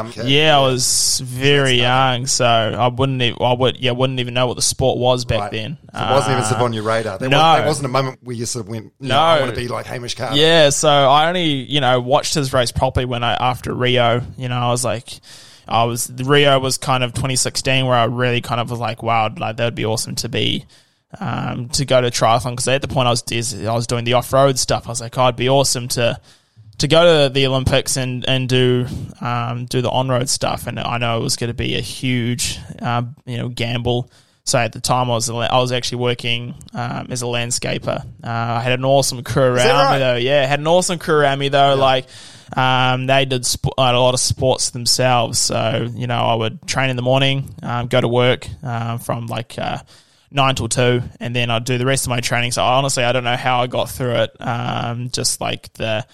[0.00, 3.20] Um, Yeah, I was very young, so I wouldn't.
[3.22, 3.78] Even, I would.
[3.78, 5.50] Yeah, wouldn't even know what the sport was back Right.
[5.52, 5.78] then.
[5.92, 7.18] So it wasn't even Uh, sort of on your radar.
[7.18, 7.38] There, no.
[7.38, 9.18] was, there wasn't a moment where you sort of went, no, No.
[9.20, 10.36] I want to be like Hamish Carter.
[10.36, 14.22] Yeah, so I only you know watched his race properly when I after Rio.
[14.36, 15.20] You know, I was like,
[15.68, 19.32] I was Rio was kind of 2016 where I really kind of was like, wow,
[19.36, 20.64] like that would be awesome to be.
[21.20, 23.22] Um, to go to triathlon because at the point I was
[23.64, 24.86] I was doing the off road stuff.
[24.86, 26.18] I was like, oh, it'd be awesome to
[26.78, 28.86] to go to the Olympics and and do
[29.20, 30.66] um, do the on road stuff.
[30.66, 34.10] And I know it was going to be a huge um, you know gamble.
[34.46, 38.04] So at the time, I was I was actually working um, as a landscaper.
[38.22, 39.92] Uh, I had an awesome crew around right?
[39.94, 40.16] me though.
[40.16, 41.76] Yeah, had an awesome crew around me though.
[41.76, 42.06] Like
[42.54, 45.38] um, they did sp- a lot of sports themselves.
[45.38, 49.26] So you know, I would train in the morning, um, go to work um, from
[49.26, 49.58] like.
[49.58, 49.78] Uh,
[50.34, 52.50] nine till two, and then I'd do the rest of my training.
[52.50, 54.36] So honestly, I don't know how I got through it.
[54.40, 56.04] Um, just like the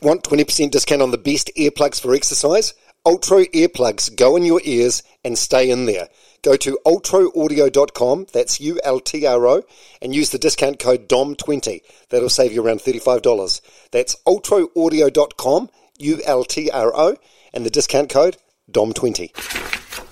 [0.00, 2.72] Want 20% discount on the best earplugs for exercise?
[3.04, 6.08] Ultra earplugs go in your ears and stay in there.
[6.42, 9.62] Go to ultraaudio.com, that's U-L-T-R-O,
[10.00, 11.80] and use the discount code DOM20.
[12.10, 13.60] That'll save you around $35.
[13.90, 17.16] That's ultraaudio.com, U-L-T-R-O,
[17.52, 18.36] and the discount code
[18.70, 20.07] DOM20.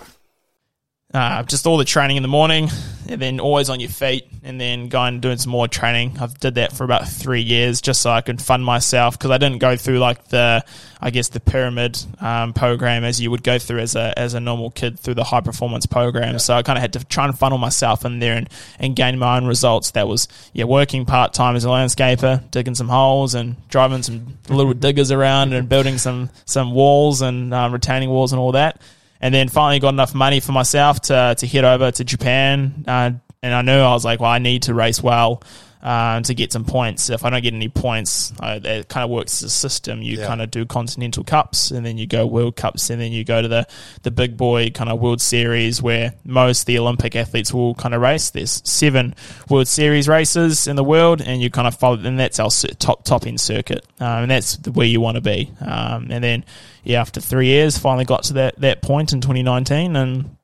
[1.17, 2.69] Uh, just all the training in the morning,
[3.09, 6.19] and then always on your feet, and then going and doing some more training.
[6.21, 9.39] I've did that for about three years just so I could fund myself because I
[9.39, 10.65] didn't go through like the,
[11.01, 14.41] I guess the pyramid um, program as you would go through as a as a
[14.41, 16.39] normal kid through the high performance program.
[16.39, 19.19] So I kind of had to try and funnel myself in there and, and gain
[19.19, 19.93] my own results.
[19.93, 24.39] That was yeah, working part time as a landscaper, digging some holes and driving some
[24.49, 28.83] little diggers around and building some some walls and um, retaining walls and all that
[29.21, 32.85] and then finally got enough money for myself to to head over to Japan.
[32.87, 35.43] Uh, and I knew I was like, well, I need to race well
[35.83, 37.11] um, to get some points.
[37.11, 40.03] If I don't get any points, uh, it kind of works as a system.
[40.03, 40.27] You Yeah.
[40.27, 43.43] kind of do continental cups, and then you go world cups, and then you go
[43.43, 43.67] to the
[44.03, 48.01] the big boy kind of world series where most the Olympic athletes will kind of
[48.01, 48.31] race.
[48.31, 49.15] There's seven
[49.49, 53.05] World Series races in the world, and you kind of follow, and that's our top
[53.05, 55.51] top end circuit, um, and that's the- where you want to be.
[55.61, 56.45] Um, and then
[56.85, 60.36] yeah, after three years, finally got to that that point in 2019, and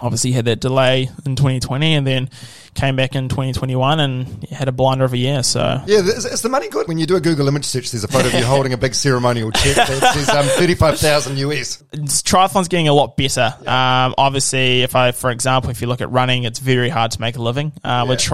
[0.00, 2.30] obviously had that delay in 2020, and then
[2.74, 5.42] came back in 2021 and had a blinder of a year.
[5.42, 6.86] So Yeah, is, is the money good?
[6.88, 8.94] When you do a Google image search, there's a photo of you holding a big
[8.94, 11.82] ceremonial check that says um, 35,000 US.
[11.92, 13.54] triathlon's getting a lot better.
[13.60, 17.20] Um, obviously, if I, for example, if you look at running, it's very hard to
[17.20, 17.72] make a living.
[17.82, 18.28] Uh, With Yeah.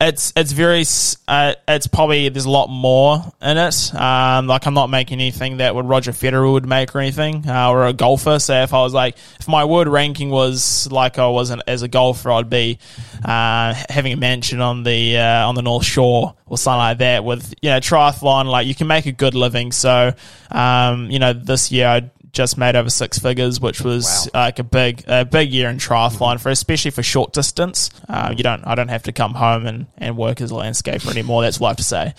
[0.00, 0.84] It's it's very
[1.28, 3.94] uh, it's probably there's a lot more in it.
[3.94, 7.70] Um, like I'm not making anything that would Roger Federer would make or anything, uh,
[7.70, 8.38] or a golfer.
[8.38, 11.88] So if I was like, if my world ranking was like I wasn't as a
[11.88, 12.78] golfer, I'd be
[13.24, 17.24] uh, having a mansion on the uh, on the North Shore or something like that.
[17.24, 19.72] With you know triathlon, like you can make a good living.
[19.72, 20.12] So
[20.50, 24.64] um, you know this year I just made over six figures, which was like a
[24.64, 27.88] big a big year in triathlon for especially for short distance.
[28.08, 31.10] Uh, you don't I don't have to come home and, and work as a landscaper
[31.10, 31.42] anymore.
[31.42, 32.14] That's what I have to say.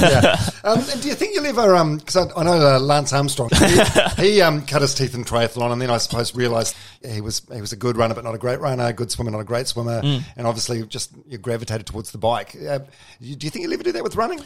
[0.00, 0.36] yeah.
[0.66, 1.96] Um, and do you think you'll ever?
[1.96, 3.80] Because I, I know uh, Lance Armstrong, he,
[4.34, 6.74] he um, cut his teeth in triathlon, and then I suppose realised
[7.06, 9.30] he was he was a good runner, but not a great runner, a good swimmer,
[9.30, 10.24] not a great swimmer, Mm.
[10.36, 12.56] and obviously just you gravitated towards the bike.
[12.56, 12.86] Uh, do
[13.20, 14.40] you think you'll ever do that with running?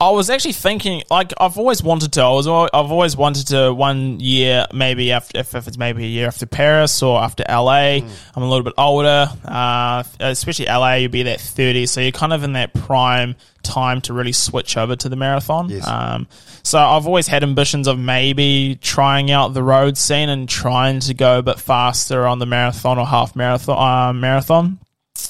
[0.00, 2.22] I was actually thinking, like, I've always wanted to.
[2.22, 3.72] I was, I've always wanted to.
[3.72, 8.00] One year, maybe after, if, if it's maybe a year after Paris or after LA,
[8.00, 8.08] Hmm.
[8.36, 9.28] I'm a little bit older.
[9.44, 14.00] Uh, especially LA, you'd be that thirty, so you're kind of in that prime time
[14.02, 15.68] to really switch over to the marathon.
[15.68, 15.86] Yes.
[15.86, 16.26] Um,
[16.64, 21.14] so I've always had ambitions of maybe trying out the road scene and trying to
[21.14, 23.76] go a bit faster on the marathon or half marathon.
[23.78, 24.78] Uh, marathon.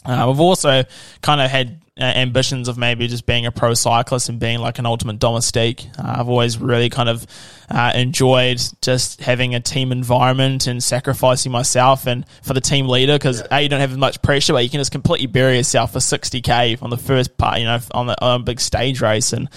[0.04, 0.84] Uh, we've also
[1.20, 4.78] kind of had uh, ambitions of maybe just being a pro cyclist and being like
[4.78, 5.86] an ultimate domestique.
[5.98, 7.26] Uh, I've always really kind of
[7.70, 13.14] uh, enjoyed just having a team environment and sacrificing myself and for the team leader
[13.14, 15.92] because a you don't have as much pressure, but you can just completely bury yourself
[15.92, 19.00] for sixty k on the first part, you know, on the on a big stage
[19.00, 19.48] race and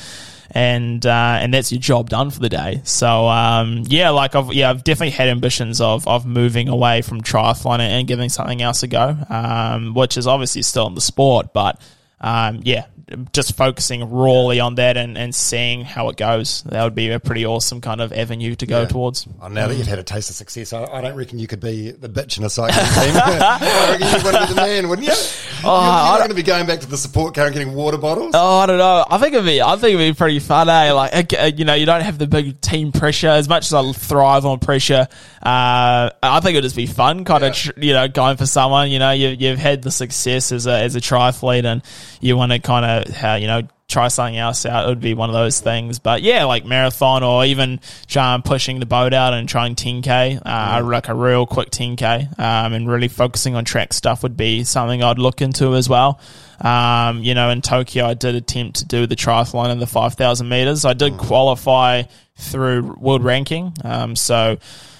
[0.56, 2.80] and uh, and that's your job done for the day.
[2.86, 7.22] So um, yeah, like I've yeah I've definitely had ambitions of of moving away from
[7.22, 11.52] triathlon and giving something else a go, um, which is obviously still in the sport,
[11.54, 11.80] but
[12.22, 12.86] um, yeah,
[13.34, 16.64] just focusing rawly on that and, and seeing how it goes.
[16.64, 18.88] That would be a pretty awesome kind of avenue to go Yeah.
[18.88, 19.28] towards.
[19.42, 21.60] Oh, now that you've had a taste of success, I, I don't reckon you could
[21.60, 23.16] be the bitch in a cycling team.
[23.24, 25.14] I reckon you'd want to be the man, wouldn't you?
[25.14, 27.74] you're I you're not going to be going back to the support car and getting
[27.74, 28.32] water bottles.
[28.34, 29.06] Oh, I don't know.
[29.10, 29.62] I think it'd be.
[29.62, 30.68] I think it'd be pretty fun.
[30.70, 30.92] Eh?
[30.92, 33.92] Like, uh, you know, you don't have the big team pressure as much as I
[33.94, 35.08] thrive on pressure.
[35.44, 38.90] Uh, I think it'd just be fun, kind of, tr- you know, going for someone.
[38.90, 41.84] You know, you, you've had the success as a as a triathlete, and
[42.22, 43.62] you want to kind of, uh, you know.
[43.88, 44.86] Try something else out.
[44.86, 48.80] It would be one of those things, but yeah, like marathon or even trying pushing
[48.80, 53.08] the boat out and trying 10k, uh, like a real quick 10k, um, and really
[53.08, 56.20] focusing on track stuff would be something I'd look into as well.
[56.60, 60.50] Um, you know, in Tokyo, I did attempt to do the triathlon and the 5,000
[60.50, 60.84] meters.
[60.84, 62.04] I did qualify
[62.38, 63.72] through world ranking.
[63.84, 64.58] Um, so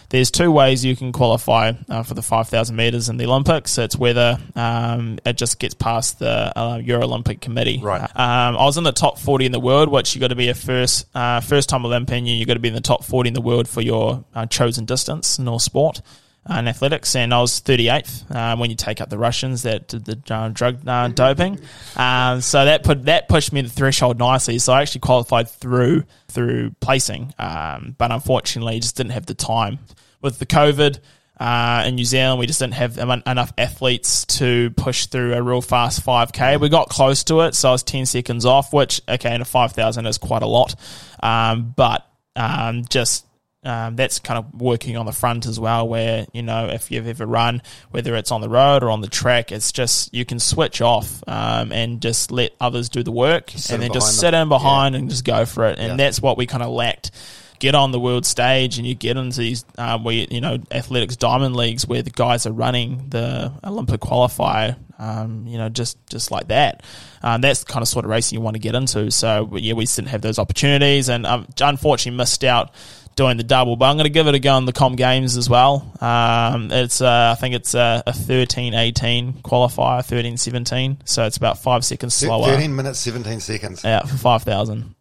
[0.10, 3.78] there's two ways you can qualify uh, for the 5,000 meters in the Olympics.
[3.78, 7.80] It's whether um, it just gets past the uh, Euro Olympic Committee.
[7.82, 8.02] Right.
[8.02, 10.50] Um, I was in the top 40 in the world, which you got to be
[10.50, 12.26] a first uh, first time Olympian.
[12.26, 14.86] You got to be in the top 40 in the world for your uh, chosen
[14.86, 16.02] distance in all sport
[16.50, 19.88] uh, in athletics, and I was 38th um, when you take out the Russians that
[19.88, 21.60] did the uh, drug uh, doping.
[21.96, 24.60] Um, so that put that pushed me to the threshold nicely.
[24.60, 29.80] So I actually qualified through through placing, um, but unfortunately just didn't have the time
[30.22, 31.00] with the COVID.
[31.38, 35.62] Uh, in New Zealand, we just didn't have enough athletes to push through a real
[35.62, 36.62] fast 5K.
[36.62, 39.46] We got close to it, so I was 10 seconds off, which, okay, in a
[39.46, 40.76] 5,000 is quite a lot.
[41.22, 43.26] Um, but um, just
[43.66, 47.08] um, that's kind of working on the front as well, where, you know, if you've
[47.08, 50.40] ever run, whether it's on the road or on the track, it's just you can
[50.40, 54.44] switch off um, and just let others do the work and then just sit them.
[54.44, 55.80] in behind and just go for it.
[55.80, 55.96] And Yeah.
[55.98, 57.12] that's what we kind of lacked.
[57.58, 61.16] Get on the world stage and you get into these, uh, we, you know, athletics
[61.16, 66.32] diamond leagues where the guys are running the Olympic qualifier, um, you know, just just
[66.32, 66.84] like that.
[67.24, 69.10] Um, that's the kind of sort of racing you want to get into.
[69.10, 72.72] So yeah, we just didn't have those opportunities, and um, unfortunately missed out
[73.16, 73.76] doing the double.
[73.76, 75.92] But I'm going to give it a go in the Com Games as well.
[76.02, 81.86] Um, it's uh, I think it's a, a 13-18 qualifier, 13-17, so it's about five
[81.86, 82.48] seconds slower.
[82.48, 83.84] 13 minutes, 17 seconds.
[83.84, 84.96] Yeah, for 5,000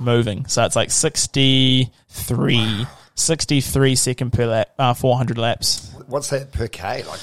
[0.00, 0.46] moving.
[0.46, 5.92] So it's like 63, 63 second per lap, uh, 400 laps.
[6.06, 7.02] What's that per K?
[7.04, 7.20] Like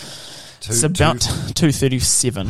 [0.63, 1.19] two, It's about
[1.55, 2.47] 237,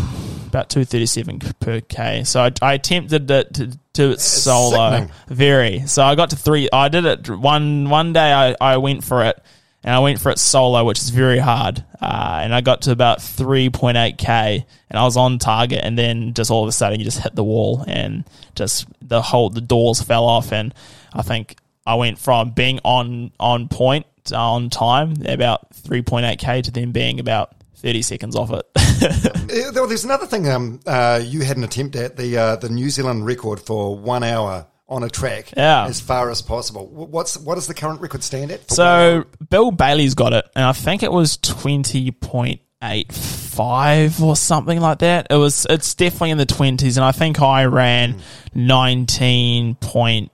[0.48, 2.24] about 237 per K.
[2.24, 4.92] So I, I attempted it to do it solo.
[4.92, 5.12] sickening.
[5.28, 5.88] Very.
[5.88, 6.70] So I got to three.
[6.72, 9.42] I did it one, one day I, I went for it
[9.84, 11.84] and I went for it solo, which is very hard.
[12.00, 15.82] Uh, and I got to about 3.8k and I was on target.
[15.84, 18.24] And then just all of a sudden you just hit the wall and
[18.56, 20.54] just the whole, the doors fell off.
[20.54, 20.74] And
[21.14, 26.72] I think I went from being on, on point, uh, on time, about 3.8k to
[26.72, 28.66] then being about 30 seconds off it.
[29.54, 32.70] Uh, there- There's another thing um, uh, you had an attempt at the uh, the
[32.70, 35.86] New Zealand record for one hour on a track Yeah.
[35.86, 36.88] as far as possible.
[36.88, 38.72] What's what does the current record stand at?
[38.72, 39.26] So?
[39.50, 44.80] Bill Baillie's got it, and I think it was twenty point eight five or something
[44.80, 45.28] like that.
[45.30, 45.68] It was.
[45.70, 48.22] It's definitely in the twenties, and I think I ran
[48.56, 50.32] nineteen point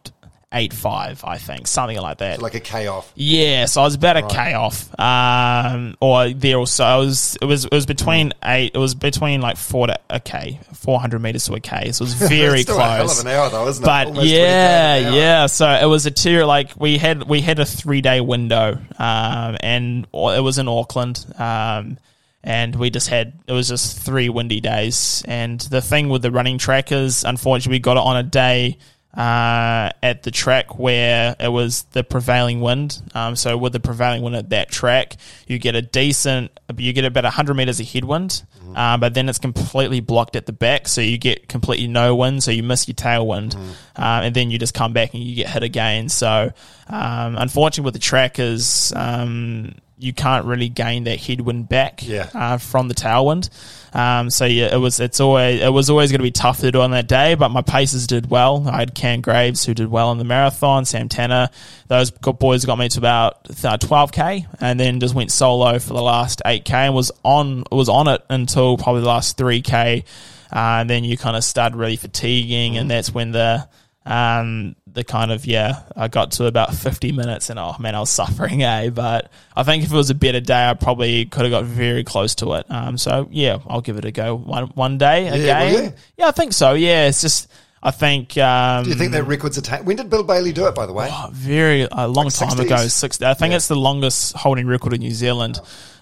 [0.52, 1.24] eight five.
[1.24, 2.42] I think something like that.
[2.42, 3.12] like a K off.
[3.16, 6.84] Yeah, so I was about a K off, um, or there or so.
[6.84, 8.72] I was it was it was between eight.
[8.74, 11.92] It was between like four to a K, four hundred meters to a K.
[11.92, 12.80] So it was very close.
[12.80, 13.86] a hell of an hour though, isn't it?
[13.86, 15.46] But Almost 20K yeah, yeah.
[15.46, 19.58] So it was a tier like we had we had a three day window, um,
[19.62, 21.26] and it was in Auckland.
[21.38, 21.98] Um,
[22.42, 25.24] and we just had it was just three windy days.
[25.28, 28.78] And the thing with the running track is, unfortunately, we got it on a day
[29.16, 33.02] uh, at the track where it was the prevailing wind.
[33.16, 35.16] Um, so with the prevailing wind at that track,
[35.48, 38.44] you get a decent, you get about hundred meters of headwind,
[38.76, 42.44] uh, but then it's completely blocked at the back, so you get completely no wind,
[42.44, 43.56] so you miss your tailwind,
[43.96, 46.08] uh, and then you just come back and you get hit again.
[46.08, 46.52] So
[46.88, 48.94] um, unfortunately, with the track is.
[48.96, 52.30] Um, you can't really gain that headwind back Yeah.
[52.34, 53.50] uh, from the tailwind.
[53.94, 56.72] Um, so yeah, it was it's always it was always going to be tough to
[56.72, 57.36] do on that day.
[57.36, 58.68] But my paces did well.
[58.68, 60.86] I had Cam Graves who did well in the marathon.
[60.86, 61.50] Sam Tanner,
[61.88, 63.46] those boys got me to about
[63.82, 67.64] twelve k, and then just went solo for the last eight k and was on
[67.72, 70.06] was on it until probably the last three k.
[70.52, 73.68] Uh, and then you kind of start really fatiguing, and that's when the
[74.10, 78.00] um, the kind of yeah, I got to about fifty minutes, and oh man, I
[78.00, 78.90] was suffering, eh?
[78.90, 82.04] But I think if it was a better day, I probably could have got very
[82.04, 82.66] close to it.
[82.70, 85.74] Um, so yeah, I'll give it a go one one day Yeah, again.
[85.74, 85.94] will you?
[86.18, 86.74] Yeah, I think so.
[86.74, 87.48] Yeah, it's just
[87.84, 88.36] I think.
[88.38, 89.86] Um, Do you think that record's attained?
[89.86, 91.08] When did Bill Baillie do it, by the way?
[91.12, 92.60] Oh, very a long Like time 60s?
[92.66, 92.78] ago.
[92.88, 93.58] Six, I think Yeah.
[93.58, 95.60] it's the longest holding record in New Zealand,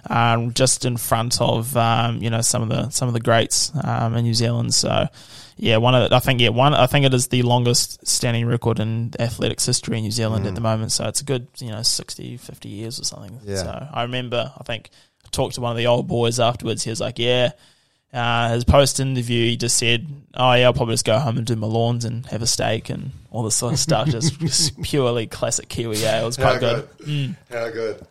[0.10, 3.72] um, just in front of um, you know some of the some of the greats
[3.84, 4.74] um, in New Zealand.
[4.74, 5.08] So
[5.58, 8.46] yeah, one of the, I think yeah one I think it is the longest standing
[8.46, 10.92] record in athletics history in New Zealand at the moment.
[10.92, 13.32] So it's a good you know 60, 50 years or something.
[13.32, 13.42] Mm.
[13.44, 13.56] Yeah.
[13.56, 14.90] So I remember I think
[15.26, 16.84] I talked to one of the old boys afterwards.
[16.84, 17.52] He was like, yeah.
[18.14, 21.46] Uh, his post interview, he just said, "Oh yeah, I'll probably just go home and
[21.46, 24.82] do my lawns and have a steak and all this sort of stuff." just, just
[24.82, 25.98] purely classic Kiwi.
[25.98, 26.90] Yeah, it was How quite good.
[27.00, 27.36] Mm.
[27.52, 28.08] How good.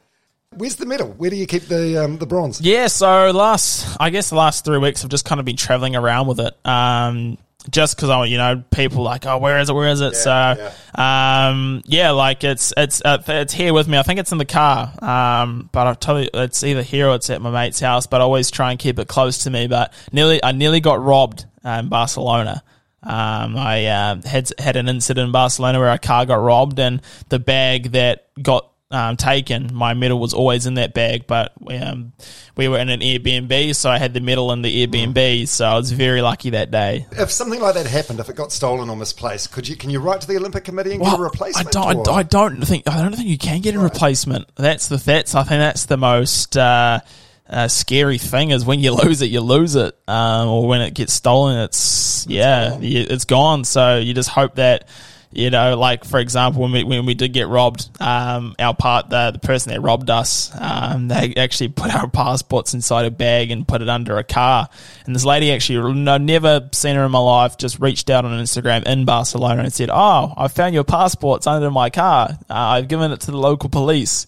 [0.57, 1.09] Where's the medal?
[1.09, 2.61] Where do you keep the um, the bronze?
[2.61, 5.97] Yeah, so last, I guess the last three weeks I've just kind of been traveling
[5.97, 6.57] around with it.
[6.67, 7.39] Um,
[7.71, 9.75] just because I, you know, people like, oh, where is it?
[9.75, 10.15] Where is it?
[10.15, 13.99] so, um, yeah, like it's it's uh, it's here with me.
[13.99, 14.93] I think it's in the car.
[15.03, 18.07] Um, but I'll tell you, it's either here or it's at my mate's house.
[18.07, 19.67] But I always try and keep it close to me.
[19.67, 22.63] But nearly, I nearly got robbed uh, in Barcelona.
[23.03, 27.03] Um, I uh, had had an incident in Barcelona where a car got robbed, and
[27.29, 31.27] the bag that got um, taken, my medal was always in that bag.
[31.27, 32.13] But um,
[32.57, 35.49] we were in an Airbnb, so I had the medal in the Airbnb.
[35.49, 37.07] So I was very lucky that day.
[37.13, 39.99] If something like that happened, if it got stolen or misplaced, could you can you
[40.01, 42.09] write to the Olympic Committee and get a Well, I don't.
[42.09, 42.89] I, I don't think.
[42.89, 44.55] I don't think you can get a replacement.
[44.57, 44.97] That's the.
[44.99, 45.35] That's.
[45.35, 47.01] I think that's the most uh,
[47.49, 50.95] uh, scary thing is when you lose it, you lose it, um, or when it
[50.95, 53.65] gets stolen, it's yeah, you- it's gone.
[53.65, 54.89] So you just hope that.
[55.37, 59.11] You know, like for example, when we when we did get robbed, um, our part
[59.11, 63.51] the the person that robbed us, um, they actually put our passports inside a bag
[63.51, 64.71] and put it under a car.
[65.05, 68.33] And this lady actually, no, never seen her in my life, just reached out on
[68.43, 72.31] Instagram in Barcelona and said, "Oh, I found your passports under my car.
[72.49, 74.27] Uh, I've given it to the local police."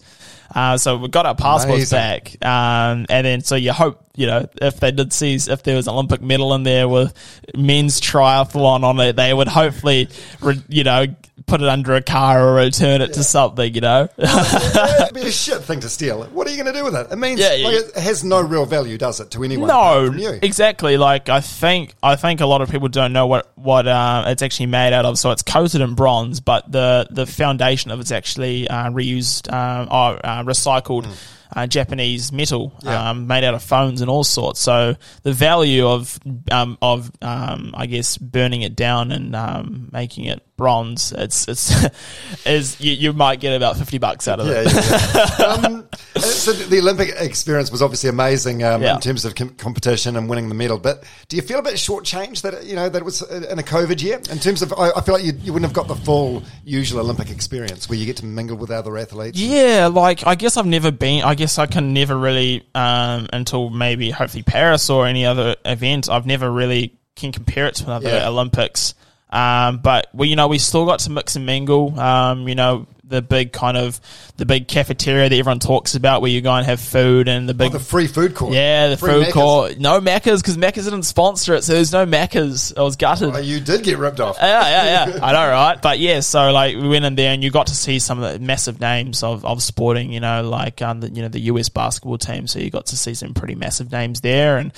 [0.53, 1.97] Uh, so we got our passports Amazing.
[1.97, 5.75] back, um, and then so you hope you know if they did see if there
[5.75, 7.13] was an Olympic medal in there with
[7.55, 10.09] men's triathlon on it, they would hopefully
[10.41, 11.05] re, you know
[11.49, 13.73] put it under a car or return it to something.
[13.73, 16.23] You know, It'd be a shit thing to steal.
[16.25, 17.11] What are you going to do with it?
[17.11, 17.67] It means Yeah, yeah.
[17.67, 19.67] like, it has no real value, does it, to anyone?
[19.67, 20.39] no, apart from you?
[20.41, 20.97] exactly.
[20.97, 24.41] Like I think I think a lot of people don't know what what uh, it's
[24.41, 25.17] actually made out of.
[25.17, 29.87] So it's coated in bronze, but the the foundation of it's actually uh, reused um,
[29.91, 31.07] or uh, recycled.
[31.55, 33.09] Uh, Japanese metal Yeah.
[33.09, 34.59] um, made out of phones and all sorts.
[34.59, 36.19] So the value of
[36.51, 41.73] um, of um, I guess burning it down and um, making it bronze, it's it's
[42.45, 45.39] is you, you might get about fifty bucks out of Yeah, it.
[45.39, 45.87] yeah, um,
[46.17, 48.93] so the Olympic experience was obviously amazing um, Yeah.
[48.95, 50.77] in terms of com- competition and winning the medal.
[50.77, 53.63] But do you feel a bit shortchanged that you know that it was in a
[53.63, 54.17] COVID year?
[54.29, 56.99] In terms of, I, I feel like you, you wouldn't have got the full usual
[56.99, 59.39] Olympic experience where you get to mingle with other athletes.
[59.39, 61.23] Yeah, like I guess I've never been.
[61.23, 66.09] I guess I can never really um, until maybe hopefully Paris or any other event.
[66.09, 68.09] I've never really can compare it to another.
[68.25, 68.93] Olympics.
[69.29, 71.99] Um, but we, you know, we still got to mix and mingle.
[71.99, 73.99] Um, you know, the big kind of
[74.37, 77.53] the big cafeteria that everyone talks about, where you go and have food and the
[77.53, 78.53] Oh, big the free food court.
[78.53, 79.31] yeah, the Free food Maccas.
[79.33, 79.79] court.
[79.79, 82.71] No Macca's because Macca's didn't sponsor it, so there's no Macca's.
[82.77, 83.35] I was gutted.
[83.35, 84.37] Oh, you did get ripped off.
[84.39, 85.19] Yeah, yeah, yeah.
[85.25, 85.81] I know, right?
[85.81, 88.31] But yeah, so like we went in there and you got to see some of
[88.33, 91.69] the massive names of, of sporting, you know, like um, the, you know the US
[91.69, 92.45] basketball team.
[92.45, 94.71] So you got to see some pretty massive names there, and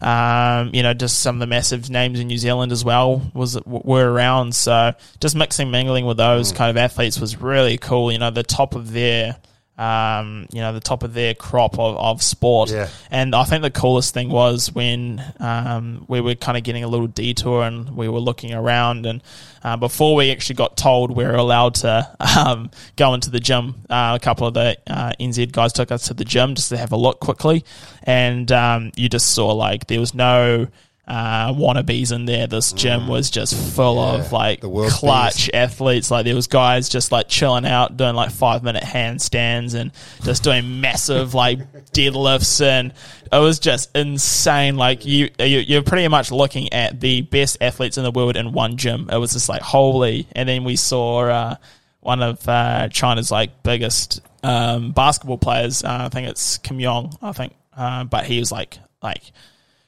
[0.00, 3.58] um, you know just some of the massive names in New Zealand as well was
[3.64, 4.54] were around.
[4.54, 8.12] So just mixing, mingling with those kind of athletes was really cool.
[8.12, 9.36] You know, the top of their
[9.78, 12.70] um, you know, the top of their crop of, of sport.
[12.70, 12.88] Yeah.
[13.10, 16.88] And I think the coolest thing was when um, we were kind of getting a
[16.88, 19.06] little detour and we were looking around.
[19.06, 19.22] And
[19.62, 23.76] uh, before we actually got told we were allowed to um, go into the gym,
[23.88, 26.76] uh, a couple of the uh, NZ guys took us to the gym just to
[26.76, 27.64] have a look quickly.
[28.02, 30.66] And um, you just saw like there was no.
[31.08, 32.46] Uh, wannabes in there.
[32.46, 36.10] This gym was just full of like the world's clutch athletes.
[36.10, 39.90] Like there was guys just like chilling out, doing like five minute handstands and
[40.22, 41.60] just doing massive like
[41.92, 42.92] deadlifts, and
[43.32, 44.76] it was just insane.
[44.76, 48.52] Like you, you you're pretty much looking at the best athletes in the world in
[48.52, 49.08] one gym.
[49.10, 50.26] It was just like holy.
[50.32, 51.20] And then we saw.
[51.24, 51.56] Uh,
[52.00, 55.82] one of uh, China's like biggest um, basketball players.
[55.84, 57.12] Uh, I think it's Kim Yong.
[57.20, 59.22] I think, uh, but he was like like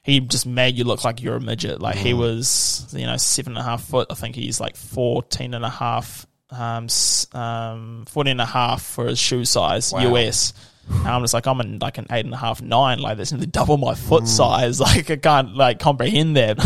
[0.02, 1.80] he just made you look like you're a midget.
[1.80, 4.08] Like he was, you know, seven and a half foot.
[4.10, 6.88] I think he's like 14 and a half, um,
[7.32, 10.14] um, 14 and a half for his shoe size Wow.
[10.14, 10.54] US.
[10.90, 12.98] And I'm just like, I'm in like an eight and a half, nine.
[12.98, 14.80] Like that's nearly double my foot size.
[14.90, 16.56] Like I can't like comprehend that.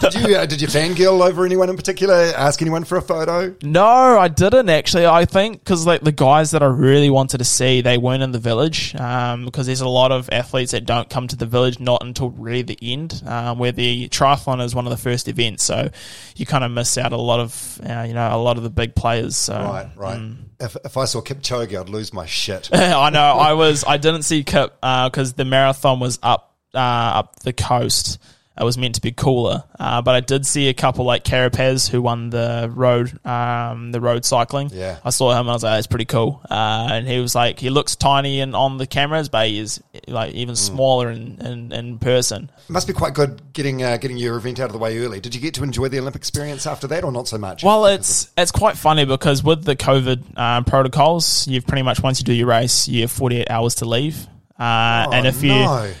[0.00, 2.14] Did you uh, did you fangirl over anyone in particular?
[2.14, 3.54] Ask anyone for a photo?
[3.62, 5.06] No, I didn't actually.
[5.06, 8.32] I think because like the guys that I really wanted to see, they weren't in
[8.32, 8.94] the village.
[8.96, 12.30] Um, because there's a lot of athletes that don't come to the village not until
[12.30, 15.62] really the end, um, where the triathlon is one of the first events.
[15.64, 15.90] So
[16.36, 18.70] you kind of miss out a lot of, uh, you know, a lot of the
[18.70, 19.36] big players.
[19.36, 20.18] So Right, right.
[20.18, 20.36] mm.
[20.60, 22.70] If, if I saw Kipchoge, I'd lose my shit.
[22.72, 23.20] I know.
[23.20, 23.84] I was.
[23.86, 28.18] I didn't see Kip because the marathon was up uh, up the coast.
[28.56, 31.88] It was meant to be cooler, uh, but I did see a couple like Carapaz
[31.88, 34.70] who won the road um, the road cycling.
[34.72, 34.98] Yeah.
[35.04, 35.40] I saw him.
[35.40, 38.40] and I was like, it's pretty cool." Uh, and he was like, he looks tiny
[38.40, 42.48] and on the cameras, but he is like even smaller in, in, in person.
[42.68, 45.18] It must be quite good getting uh, getting your event out of the way early.
[45.18, 47.64] Did you get to enjoy the Olympic experience after that, or not so much?
[47.64, 52.20] Well, it's it's quite funny because with the COVID um, protocols, you've pretty much once
[52.20, 54.28] you do your race, you have forty eight hours to leave.
[54.58, 55.52] Uh, Oh, and if you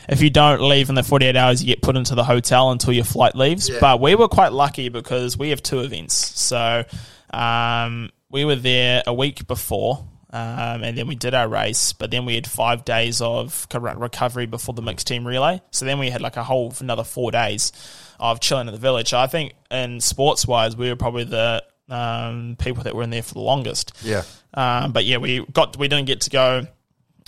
[0.08, 2.70] if you don't leave in the forty eight hours, you get put into the hotel
[2.70, 3.68] until your flight leaves.
[3.68, 3.78] Yeah.
[3.80, 6.84] But we were quite lucky because we have two events, so
[7.32, 10.06] um, we were there a week before.
[10.30, 14.46] Um, and then we did our race, but then we had five days of recovery
[14.46, 15.62] before the mixed team relay.
[15.70, 17.70] So then we had like a whole another four days
[18.18, 19.10] of chilling at the village.
[19.10, 23.10] So I think in sports wise, we were probably the um, people that were in
[23.10, 23.92] there for the longest.
[24.02, 24.24] Yeah.
[24.54, 26.66] Um, but yeah, we got we didn't get to go.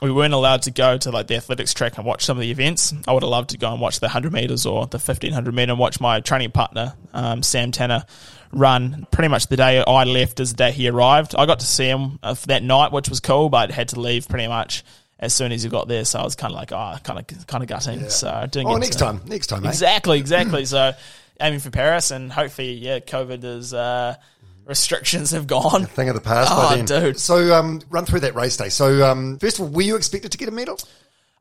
[0.03, 2.51] We weren't allowed to go to like the athletics track and watch some of the
[2.51, 2.93] events.
[3.09, 5.55] I would have loved to go and watch the hundred meters or the fifteen hundred
[5.55, 8.05] meter and watch my training partner um, Sam Tanner
[8.53, 9.07] run.
[9.11, 11.35] Pretty much the day I left is the day he arrived.
[11.37, 14.01] I got to see him uh, for that night, which was cool, but had to
[14.01, 14.85] leave pretty much
[15.19, 16.05] as soon as he got there.
[16.05, 18.11] So I was kind of like, oh, kind of kind of gutting.
[18.11, 18.69] So I didn't.
[18.69, 19.71] Oh, next to- time, next time, mate.
[19.71, 20.67] Exactly, exactly.
[20.67, 20.93] so
[21.41, 24.17] aiming for Paris, and hopefully, yeah, COVID is uh,
[24.67, 25.87] restrictions have gone.
[25.87, 26.85] Thing of the past Oh, by then.
[26.85, 27.19] dude.
[27.21, 28.69] So um, run through that race day.
[28.69, 30.79] So um, first of all, were you expected to get a medal?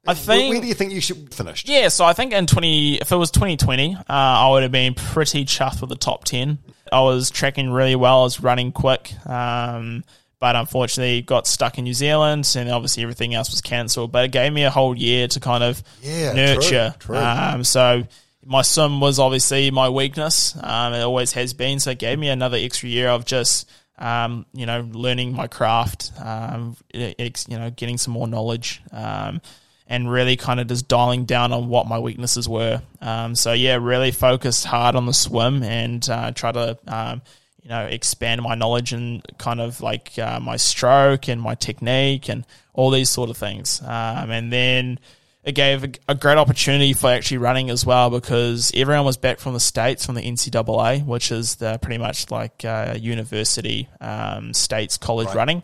[0.08, 0.52] I think.
[0.52, 1.66] where do you think you should finish?
[1.68, 4.72] Yeah, so I think in twenty, if it was twenty twenty, uh, I would have
[4.72, 6.60] been pretty chuffed with the top ten.
[6.92, 8.20] I was tracking really well.
[8.20, 10.04] I was running quick, um,
[10.40, 14.12] but unfortunately got stuck in New Zealand, and obviously everything else was cancelled.
[14.12, 16.94] But it gave me a whole year to kind of Yeah, nurture.
[17.00, 17.18] true, true.
[17.18, 18.04] Um, so
[18.46, 20.56] my swim was obviously my weakness.
[20.62, 21.80] Um, it always has been.
[21.80, 23.70] So it gave me another extra year of just.
[23.98, 29.40] Um, you know, learning my craft, um, ex, you know, getting some more knowledge, um,
[29.88, 32.82] and really kind of just dialing down on what my weaknesses were.
[33.00, 37.22] Um, so yeah, really focused hard on the swim and uh, try to um,
[37.64, 42.28] you know expand my knowledge and kind of like uh, my stroke and my technique
[42.28, 43.82] and all these sort of things.
[43.82, 45.00] And then
[45.46, 49.40] it gave a, a great opportunity for actually running as well because everyone was back
[49.40, 54.54] from the states from the NCAA, which is the pretty much like uh, university um,
[54.54, 55.62] states college running.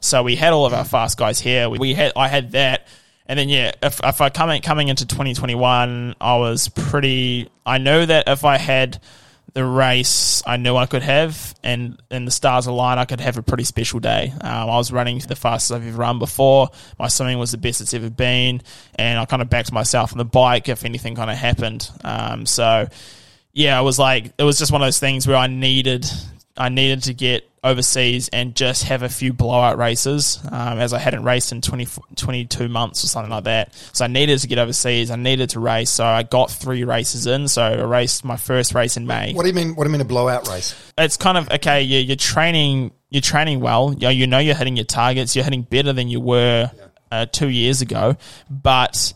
[0.00, 1.70] So we had all of our fast guys here.
[1.70, 2.86] We, we had I had that.
[3.24, 7.48] And then yeah, if if I coming coming into 2021, I was pretty.
[7.64, 9.00] I know that if I had
[9.54, 13.36] the race, I knew I could have, and and the stars aligned, I could have
[13.36, 14.32] a pretty special day.
[14.40, 16.70] Um, I was running the fastest I've ever run before.
[16.98, 18.62] My swimming was the best it's ever been,
[18.94, 21.90] and I kind of backed myself on the bike if anything kind of happened.
[22.02, 22.88] Um, so
[23.52, 26.06] yeah, it was like it was just one of those things where I needed
[26.56, 30.98] I needed to get overseas and just have a few blowout races, um, as I
[30.98, 31.86] hadn't raced in 20,
[32.16, 33.74] 22 months or something like that.
[33.92, 35.10] So I needed to get overseas.
[35.10, 35.90] I needed to race.
[35.90, 37.48] So I got three races in.
[37.48, 39.32] So I raced my first race in May.
[39.32, 39.74] What do you mean?
[39.76, 40.74] What do you mean a blowout race?
[40.98, 41.82] It's kind of okay.
[41.82, 42.92] You're, you're training.
[43.10, 43.92] You're training well.
[43.92, 45.36] You know, you know you're hitting your targets.
[45.36, 46.70] You're hitting better than you were
[47.10, 48.16] uh, two years ago.
[48.50, 49.14] But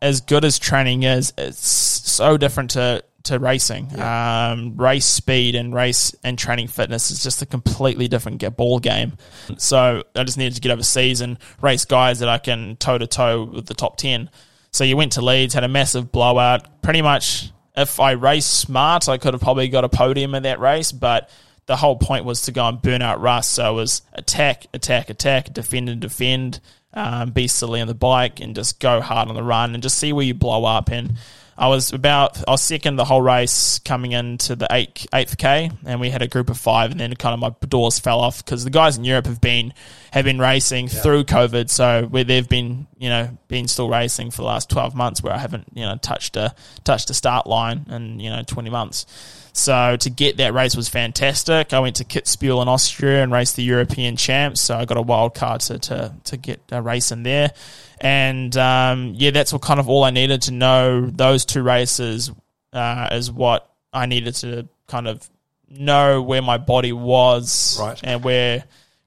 [0.00, 4.00] as good as training is, it's so different to to racing.
[4.00, 8.78] Um, race speed and race and training fitness is just a completely different get ball
[8.78, 9.14] game.
[9.58, 13.06] So I just needed to get overseas and race guys that I can toe to
[13.06, 14.30] toe with the top ten.
[14.70, 16.82] So you went to Leeds, had a massive blowout.
[16.82, 20.60] Pretty much, if I raced smart, I could have probably got a podium in that
[20.60, 21.30] race, but
[21.66, 23.46] the whole point was to go and burn out Russ.
[23.46, 26.60] So it was attack, attack, attack, defend and defend,
[26.94, 29.98] um, be silly on the bike, and just go hard on the run and just
[29.98, 30.90] see where you blow up.
[30.90, 31.14] And
[31.58, 35.72] I was about, I was second the whole race coming into the eight, eighth K,
[35.84, 38.44] and we had a group of five, and then kind of my doors fell off
[38.44, 39.74] because the guys in Europe have been
[40.12, 44.38] have been racing through COVID, so where they've been, you know, been still racing for
[44.38, 46.54] the last twelve months, where I haven't, you know, touched a
[46.84, 49.04] touched a start line in you know twenty months.
[49.52, 51.72] So to get that race was fantastic.
[51.72, 54.60] I went to Kitzbühel in Austria and raced the European champs.
[54.60, 57.52] So I got a wild card to, to, to get a race in there.
[58.00, 61.06] And um, yeah, that's what kind of all I needed to know.
[61.06, 62.30] Those two races
[62.72, 65.28] uh, is what I needed to kind of
[65.68, 68.00] know where my body was Right.
[68.04, 68.64] and where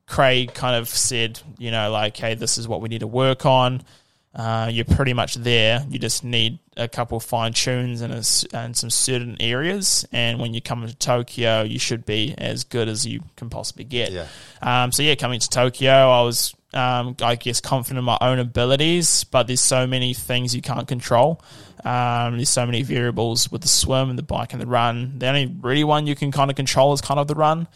[0.07, 3.45] Craig kind of said, you know, like, hey, this is what we need to work
[3.45, 3.83] on.
[4.33, 5.85] Uh, you're pretty much there.
[5.89, 8.23] You just need a couple fine tunes and, a
[8.57, 10.07] and some certain areas.
[10.13, 13.83] And when you come to Tokyo, you should be as good as you can possibly
[13.83, 14.11] get.
[14.11, 14.27] Yeah.
[14.61, 18.39] Um, so yeah, coming to Tokyo, I was, um, I guess, confident in my own
[18.39, 21.41] abilities, but there's so many things you can't control.
[21.83, 25.19] Um, there's so many variables with the swim and the bike and the run.
[25.19, 27.67] The only really one you can kind of control is kind of the run.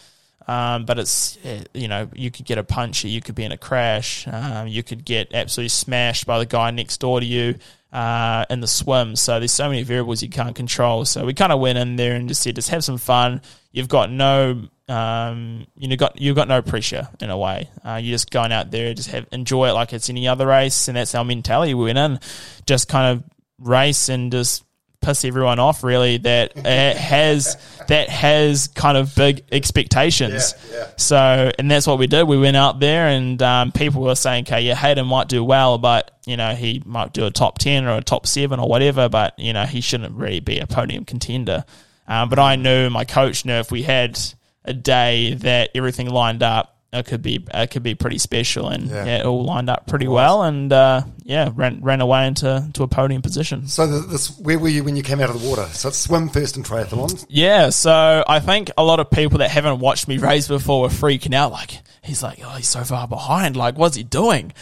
[0.47, 3.51] Um, but it's eh, you know you could get a puncture, you could be in
[3.51, 7.55] a crash, um, you could get absolutely smashed by the guy next door to you
[7.91, 9.15] uh, in the swim.
[9.15, 11.05] So there's so many variables you can't control.
[11.05, 13.41] So we kind of went in there and just said, just have some fun.
[13.71, 17.69] You've got no um, you know got you've got no pressure in a way.
[17.83, 20.87] Uh, you're just going out there, just have enjoy it like it's any other race,
[20.89, 21.73] and that's our mentality.
[21.73, 22.19] We went in,
[22.65, 23.23] just kind of
[23.57, 24.64] race and just
[25.05, 30.53] piss everyone off really that has that has kind of big expectations.
[30.69, 30.87] Yeah, yeah.
[30.97, 32.23] So and that's what we did.
[32.23, 35.77] We went out there and um, people were saying, "Okay, yeah, Hayden might do well,
[35.77, 39.07] but you know he might do a top ten or a top seven or whatever,
[39.09, 41.65] but you know he shouldn't really be a podium contender."
[42.07, 44.19] Um, but I knew my coach knew if we had
[44.63, 46.74] a day that everything lined up.
[46.95, 49.05] It could be it could be pretty special, and Yeah.
[49.05, 52.83] yeah, it all lined up pretty well, and uh, yeah, ran ran away into to
[52.83, 53.67] a podium position.
[53.67, 55.65] So the, this, where were you when you came out of the water?
[55.73, 57.25] So it's swim first and triathlon.
[57.29, 60.87] Yeah, so I think a lot of people that haven't watched me race before were
[60.89, 61.51] freaking out.
[61.51, 63.55] Like, he's like, oh, he's so far behind.
[63.55, 64.53] Like, what's he doing?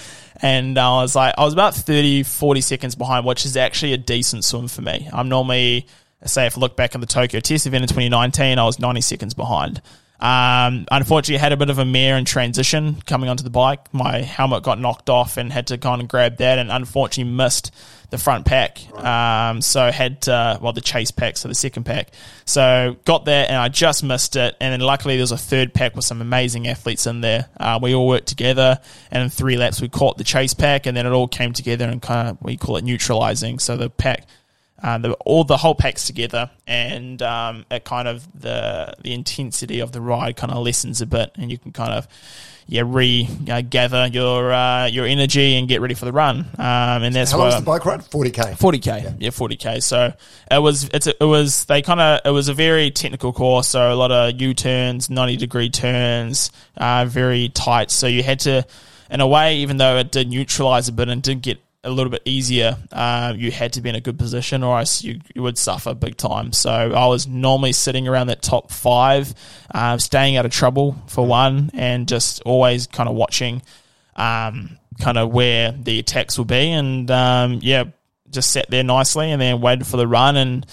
[0.42, 3.98] And I was like, I was about 30, 40 seconds behind, which is actually a
[3.98, 5.08] decent swim for me.
[5.14, 5.88] I'm normally,
[6.26, 9.02] say, if I look back in the Tokyo Test event in 2019, I was 90
[9.02, 9.82] seconds behind.
[10.24, 13.94] Um, unfortunately, I had a bit of a mare in transition coming onto the bike.
[13.94, 17.72] My helmet got knocked off and had to kind of grab that, and unfortunately missed
[18.10, 18.80] the front pack.
[18.98, 22.12] Um, so had to, well the chase pack, so the second pack.
[22.46, 24.56] So got that, and I just missed it.
[24.62, 27.50] And then luckily there was a third pack with some amazing athletes in there.
[27.60, 28.80] Uh, we all worked together,
[29.12, 31.84] and in three laps we caught the chase pack, and then it all came together
[31.86, 33.60] and kind of we call it neutralizing.
[33.60, 34.26] So the pack
[34.84, 39.80] uh, the, all the whole packs together, and um, it kind of the the intensity
[39.80, 42.08] of the ride kind of lessens a bit, and you can kind of
[42.68, 46.40] yeah re uh, gather your uh, your energy and get ready for the run.
[46.58, 48.04] Um, and that's How long was the bike ride?
[48.04, 48.56] Forty k.
[48.56, 49.80] Forty k, yeah, forty k.
[49.80, 50.14] So
[50.52, 53.70] it was it's a, it was they kind of it was a very technical course.
[53.70, 57.90] So a lot of U turns, ninety degree turns, uh, very tight.
[57.90, 58.66] So you had to,
[59.10, 62.10] in a way, even though it did neutralize a bit and did get a little
[62.10, 65.44] bit easier, uh, you had to be in a good position, or else you, you
[65.44, 66.54] would suffer big time.
[66.54, 69.34] So I was normally sitting around that top five,
[69.74, 73.62] uh, staying out of trouble for one, and just always kind of watching
[74.16, 76.72] um, kind of where the attacks will be.
[76.72, 77.86] And um, yeah,
[78.30, 80.66] just sat there nicely and then waited for the run and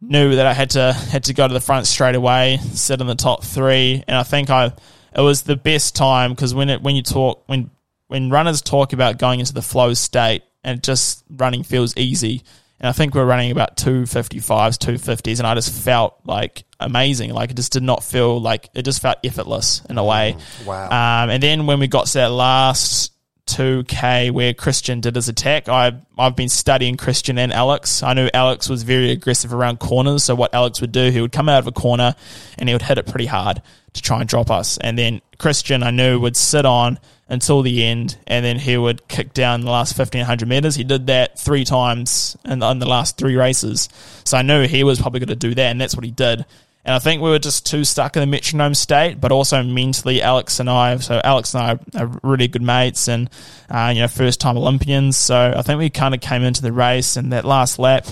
[0.00, 3.06] knew that I had to had to go to the front straight away, sit in
[3.06, 4.02] the top three.
[4.06, 4.72] And I think I
[5.14, 7.70] it was the best time because when it when you talk when
[8.10, 12.42] when runners talk about going into the flow state and just running feels easy.
[12.80, 17.32] And I think we're running about 255s, 250s, and I just felt like amazing.
[17.32, 20.36] Like it just did not feel like it just felt effortless in a way.
[20.66, 20.86] Wow.
[20.86, 23.12] Um, and then when we got to that last
[23.46, 28.02] 2K where Kristian did his attack, I, I've been studying Kristian and Alex.
[28.02, 30.24] I knew Alex was very aggressive around corners.
[30.24, 32.14] So what Alex would do, he would come out of a corner
[32.58, 33.62] and he would hit it pretty hard
[33.92, 34.78] to try and drop us.
[34.78, 39.06] And then Kristian, I knew, would sit on until the end and then he would
[39.08, 40.74] kick down the last 1500 meters.
[40.74, 43.88] He did that three times in, in the last three races.
[44.24, 46.44] So I knew he was probably going to do that and that's what he did.
[46.84, 50.22] And I think we were just too stuck in the metronome state, but also mentally,
[50.22, 50.96] Alex and I.
[50.96, 53.28] So Alex and I are really good mates, and
[53.68, 55.16] uh, you know, first time Olympians.
[55.16, 58.06] So I think we kind of came into the race, and that last lap,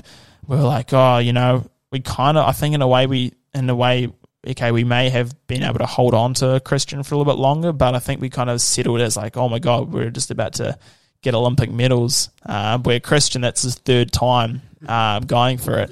[0.47, 2.47] we were like, oh, you know, we kind of.
[2.47, 4.09] I think in a way, we in a way,
[4.47, 7.41] okay, we may have been able to hold on to Kristian for a little bit
[7.41, 10.31] longer, but I think we kind of settled as like, oh my god, we're just
[10.31, 10.79] about to
[11.23, 12.29] get Olympic medals.
[12.45, 15.91] Uh, where Kristian, that's his third time uh, going for it.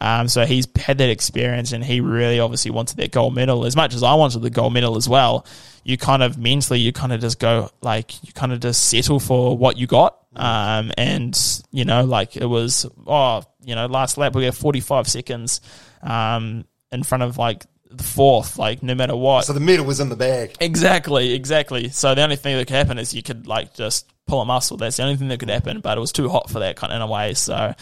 [0.00, 3.74] Um, so he's had that experience and he really obviously wanted that gold medal as
[3.74, 5.46] much as I wanted the gold medal as well.
[5.84, 9.20] You kind of mentally, you kind of just go like, you kind of just settle
[9.20, 10.16] for what you got.
[10.36, 11.36] Um, and
[11.72, 15.60] you know, like it was, oh, you know, last lap we have 45 seconds,
[16.02, 19.46] um, in front of like the fourth, like no matter what.
[19.46, 20.56] So the medal was in the bag.
[20.60, 21.88] Exactly, exactly.
[21.88, 24.76] So the only thing that could happen is you could like just pull a muscle.
[24.76, 25.80] That's the only thing that could happen.
[25.80, 27.34] But it was too hot for that kind of in a way.
[27.34, 27.74] So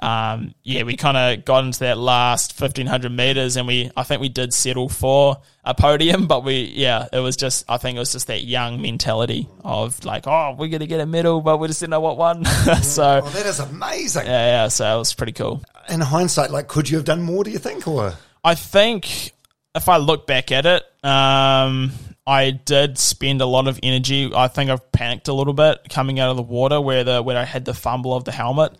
[0.00, 4.20] um, yeah, we kind of got into that last 1500 meters and we, I think
[4.20, 8.00] we did settle for a podium, but we, yeah, it was just, I think it
[8.00, 11.58] was just that young mentality of like, oh, we're going to get a medal, but
[11.58, 12.44] we just didn't know what one.
[12.82, 14.26] so, Oh, that is amazing.
[14.26, 15.62] yeah, yeah, so it was pretty cool.
[15.88, 17.44] In hindsight, like, could you have done more?
[17.44, 19.32] Do you think, or I think
[19.74, 21.92] if I look back at it, um,
[22.26, 24.32] I did spend a lot of energy.
[24.34, 27.36] I think I've panicked a little bit coming out of the water where the where
[27.36, 28.72] I had the fumble of the helmet.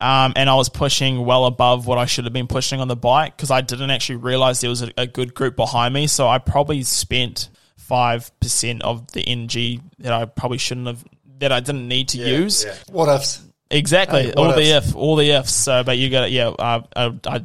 [0.00, 2.96] Um, and I was pushing well above what I should have been pushing on the
[2.96, 6.06] bike because I didn't actually realize there was a, a good group behind me.
[6.06, 11.04] So I probably spent five percent of the energy that I probably shouldn't have,
[11.38, 12.64] that I didn't need to use.
[12.90, 13.42] what ifs?
[13.70, 14.88] Exactly, Hey, all what the ifs?
[14.88, 15.52] if, all the ifs.
[15.52, 16.30] So, but you got it.
[16.32, 17.44] yeah, uh, I, I,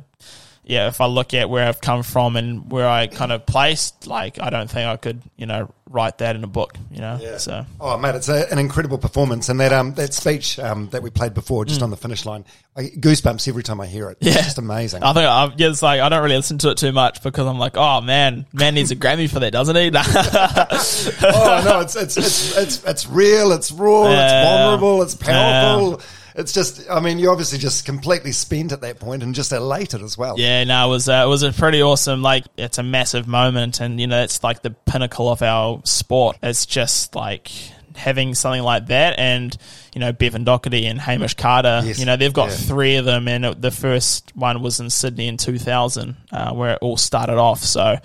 [0.66, 0.88] yeah.
[0.88, 4.40] If I look at where I've come from and where I kind of placed, like,
[4.40, 6.76] I don't think I could, you know, write that in a book.
[6.92, 10.58] You know, so Oh, mate, it's a, an incredible performance, and that um that speech
[10.60, 11.84] um that we played before, just Mm.
[11.84, 12.46] on the finish line,
[12.76, 14.18] I goosebumps every time I hear it.
[14.22, 14.34] Yeah.
[14.34, 15.04] It's just amazing.
[15.04, 17.46] I think I, yeah, it's like I don't really listen to it too much because
[17.46, 19.92] I'm like, oh man, man needs a Grammy for that, doesn't he?
[19.94, 26.02] oh no, it's it's it's it's, it's real, it's raw, it's vulnerable, it's powerful.
[26.36, 30.02] It's just, I mean, you're obviously just completely spent at that point and just elated
[30.02, 30.40] as well.
[30.40, 32.22] Yeah, no, it was uh, it was a pretty awesome.
[32.22, 36.38] Like, it's a massive moment, and you know, it's like the pinnacle of our sport.
[36.42, 37.52] It's just like
[37.96, 39.56] having something like that, and
[39.94, 41.82] you know, Bevan Docherty and Hamish Carter.
[41.84, 42.56] Yes, You know, they've got yeah.
[42.56, 46.80] three of them, and the first one was in Sydney in 2000, uh, where it
[46.82, 47.60] all started off.
[47.60, 47.98] So.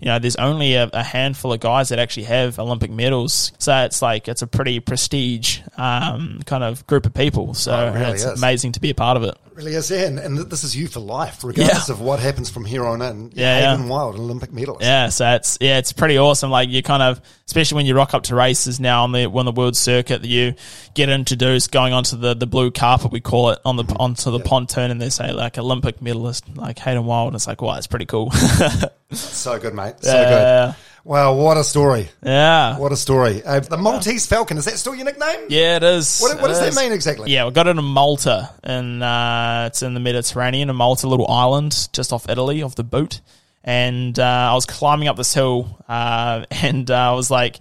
[0.00, 3.74] You know, there's only a, a handful of guys that actually have Olympic medals, so
[3.84, 7.54] it's like it's a pretty prestige um, kind of group of people.
[7.54, 8.38] So Oh, it really it's is.
[8.42, 9.30] amazing to be a part of it.
[9.46, 10.06] It really is, yeah.
[10.06, 11.94] And, and this is you for life, regardless Yeah.
[11.94, 13.30] of what happens from here on in.
[13.34, 13.70] Yeah, yeah.
[13.72, 14.82] Hayden Wilde, Olympic medalist.
[14.82, 16.50] Yeah, so it's yeah, it's pretty awesome.
[16.50, 19.44] Like you kind of, especially when you rock up to races now on the on
[19.44, 20.54] the world circuit, that you
[20.94, 24.40] get introduced going onto the, the blue carpet we call it on the onto the
[24.40, 27.86] pontoon, and they say like Olympic medalist like Hayden Wilde, and it's like wow, it's
[27.86, 28.32] pretty cool.
[29.14, 29.94] So good, mate.
[30.00, 30.66] So Yeah.
[30.66, 30.76] good.
[31.06, 32.08] Wow, what a story.
[32.24, 33.42] yeah, What a story.
[33.44, 35.40] Uh, the Maltese Falcon, is that still your nickname?
[35.50, 36.18] yeah, it is.
[36.18, 37.30] What, what It does that mean exactly?
[37.30, 40.70] Yeah, we got it in Malta, and uh, it's in the Mediterranean.
[40.70, 43.20] In Malta, a little island just off Italy, off the boot.
[43.62, 47.58] And uh, I was climbing up this hill, uh, and uh, I was like,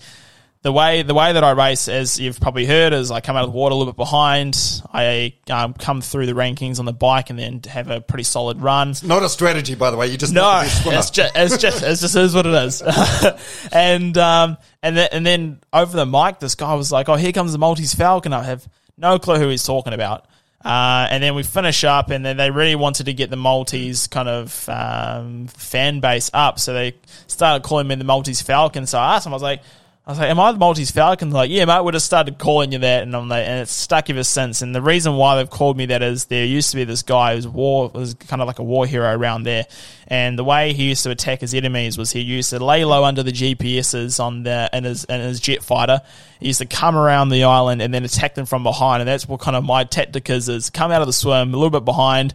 [0.64, 3.43] the way the way that I race, as you've probably heard, is I come out
[3.43, 4.57] of the water a little bit behind.
[4.93, 8.61] I um, come through the rankings on the bike, and then have a pretty solid
[8.61, 8.93] run.
[9.03, 10.07] Not a strategy, by the way.
[10.07, 10.97] You just No, not the best swimmer.
[10.99, 12.82] it's just it's just it's just is what it is.
[13.74, 17.34] and um and then and then over the mic, this guy was like, "Oh, here
[17.34, 18.66] comes the Maltese Falcon." I have
[18.97, 20.28] no clue who he's talking about.
[20.64, 24.07] Uh, and then we finish up, and then they really wanted to get the Maltese
[24.07, 26.95] kind of um, fan base up, so they
[27.28, 28.88] started calling me the Maltese Falcon.
[28.88, 29.61] So I asked him, I was like,
[30.05, 31.81] I was like, "Am I the Maltese Falcon?" They're like, yeah, mate.
[31.85, 34.61] We just started calling you that, and I'm like, and it's stuck ever since.
[34.61, 37.35] And the reason why they've called me that is there used to be this guy
[37.35, 39.65] who's war was kind of like a war hero around there,
[40.07, 43.05] and the way he used to attack his enemies was he used to lay low
[43.05, 46.01] under the GPSs on the in his in his jet fighter.
[46.41, 49.25] He used to come around the island and then attack them from behind, and that's
[49.25, 51.85] what kind of my tactic is: is come out of the swim a little bit
[51.85, 52.33] behind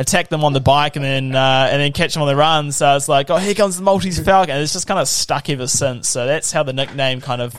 [0.00, 2.72] attack them on the bike and then uh, and then catch them on the run.
[2.72, 4.54] So it's like, oh, here comes the Maltese Falcon.
[4.54, 6.08] And it's just kind of stuck ever since.
[6.08, 7.54] So that's how the nickname kind of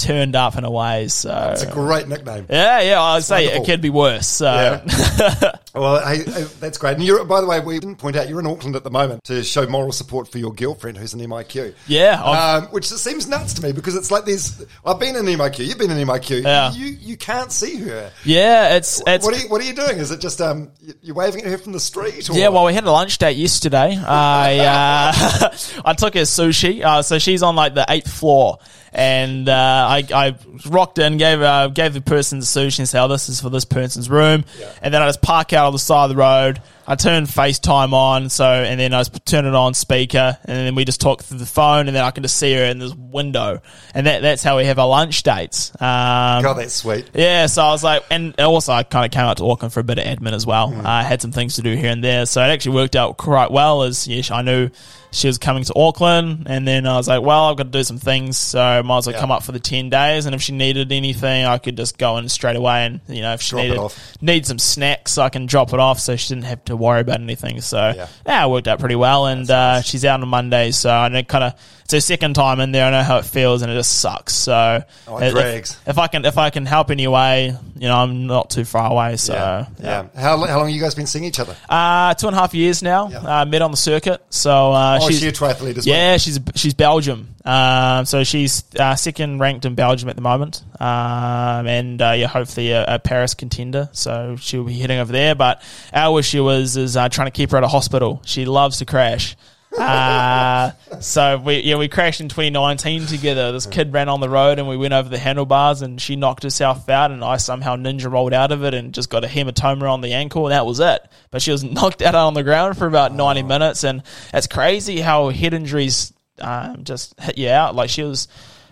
[0.00, 1.08] turned up in a way.
[1.08, 2.46] So It's a great nickname.
[2.50, 3.62] yeah, yeah, I'd say wonderful.
[3.62, 4.26] it could be worse.
[4.26, 5.52] So Yeah.
[5.72, 6.94] Well, hey, hey, that's great.
[6.96, 9.22] And you're, by the way, we didn't point out you're in Auckland at the moment
[9.26, 11.74] to show moral support for your girlfriend who's an MIQ.
[11.86, 14.64] Yeah, um, which seems nuts to me because it's like there's.
[14.84, 15.64] I've been in MIQ.
[15.64, 16.42] You've been in MIQ.
[16.42, 16.72] Yeah.
[16.72, 18.10] You you can't see her.
[18.24, 19.98] yeah, it's it's What are you What are you doing?
[19.98, 22.28] Is it just um you- you're waving at her from the street?
[22.28, 22.32] Or?
[22.36, 23.96] Yeah, well, we had a lunch date yesterday.
[23.96, 26.82] I uh, I took her sushi.
[26.84, 28.58] Uh, so she's on like the eighth floor,
[28.92, 30.36] and uh, I, I
[30.68, 33.50] rocked in, gave uh, gave the person the sushi, and said, "Oh, this is for
[33.50, 34.44] this person's room."
[34.82, 36.60] And then I just park out on the side of the road.
[36.86, 40.74] I turn FaceTime on, so and then I just turn it on speaker, and then
[40.74, 42.92] we just talk through the phone, and then I can just see her in this
[42.94, 43.62] window,
[43.94, 45.70] and that that's how we have our lunch dates.
[45.74, 47.08] Um, God, that's sweet.
[47.14, 49.78] yeah, so I was like, and also I kind of came out to Auckland for
[49.78, 50.72] a bit of admin as well.
[50.72, 50.84] Mm.
[50.84, 53.52] I had some things to do here and there, so it actually worked out quite
[53.52, 53.84] well.
[53.84, 54.70] As yes, I knew
[55.12, 57.82] she was coming to Auckland, and then I was like, well, I've got to do
[57.82, 59.20] some things, so I might as well Yeah.
[59.20, 60.26] come up for the ten days.
[60.26, 63.32] And if she needed anything, I could just go in straight away, and you know,
[63.32, 66.44] if she Drop needed need some snacks, I can drop it off, so she didn't
[66.46, 67.60] have to worry about anything.
[67.60, 68.06] So Yeah.
[68.26, 71.22] yeah, it worked out pretty well, and uh, she's out on Monday, so I know
[71.22, 71.54] kind of
[71.84, 72.86] it's her second time in there.
[72.86, 74.32] I know how it feels, and it just sucks.
[74.34, 77.96] So Oh, it if- if I can if I can help any way, you know,
[77.96, 79.16] I'm not too far away.
[79.16, 79.66] So yeah.
[79.82, 80.04] yeah.
[80.14, 81.56] How, how long have you guys been seeing each other?
[81.68, 83.08] Uh, two and a half years now.
[83.12, 84.24] Uh, met on the circuit.
[84.30, 85.96] So uh, Oh, she's she a triathlete as well?
[85.96, 87.34] yeah, she's she's Belgium.
[87.44, 92.26] Um, so she's uh, second ranked in Belgium at the moment, um, and uh, yeah,
[92.26, 93.88] hopefully a, a Paris contender.
[93.92, 95.34] So she'll be heading over there.
[95.34, 98.22] But our issue is is uh, trying to keep her at a hospital.
[98.24, 99.36] She loves to crash.
[99.78, 103.52] Uh, so we yeah we crashed in 2019 together.
[103.52, 106.42] This kid ran on the road and we went over the handlebars and she knocked
[106.42, 109.90] herself out and I somehow ninja rolled out of it and just got a hematoma
[109.90, 111.00] on the ankle and that was it.
[111.30, 114.02] But she was knocked out on the ground for about 90 minutes and
[114.34, 117.74] it's crazy how head injuries um, just hit you out.
[117.74, 118.28] Like she was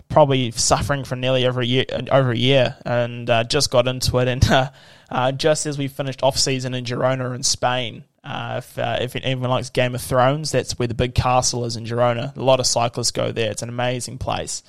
[0.08, 4.18] probably suffering for nearly over a year over a year and uh, just got into
[4.18, 4.70] it and uh,
[5.10, 8.04] uh, just as we finished off season in Girona in Spain.
[8.28, 11.76] Uh, if, uh, if anyone likes Game of Thrones, that's where the big castle is
[11.76, 12.36] in Girona.
[12.36, 13.50] A lot of cyclists go there.
[13.50, 14.62] It's an amazing place.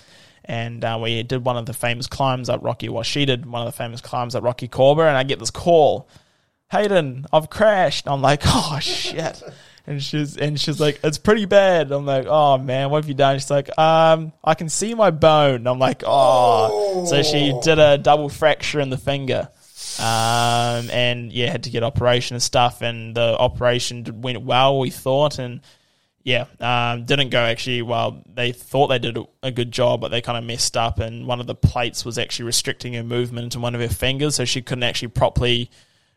[0.46, 2.88] And uh, we did one of the famous climbs up Rocky.
[2.88, 6.08] Well, she did one of the famous climbs up Rocacorba, and I get this call,
[6.72, 8.08] Hayden, I've crashed.
[8.08, 9.44] I'm like, oh shit.
[9.86, 11.92] And she's and she's like, it's pretty bad.
[11.92, 13.38] I'm like, oh man, what have you done?
[13.40, 15.68] She's like, um, I can see my bone.
[15.68, 17.06] I'm like, oh.
[17.10, 19.50] So she did a double fracture in the finger.
[20.00, 22.82] Um, and yeah, had to get operation and stuff.
[22.82, 25.40] And the operation went well, we thought.
[25.40, 25.62] And
[26.24, 28.24] yeah, um, didn't go actually well.
[28.34, 31.00] They thought they did a- good job, but they kind of messed up.
[31.00, 34.36] And one of the plates was actually restricting her movement into one of her fingers,
[34.36, 35.70] so she couldn't actually properly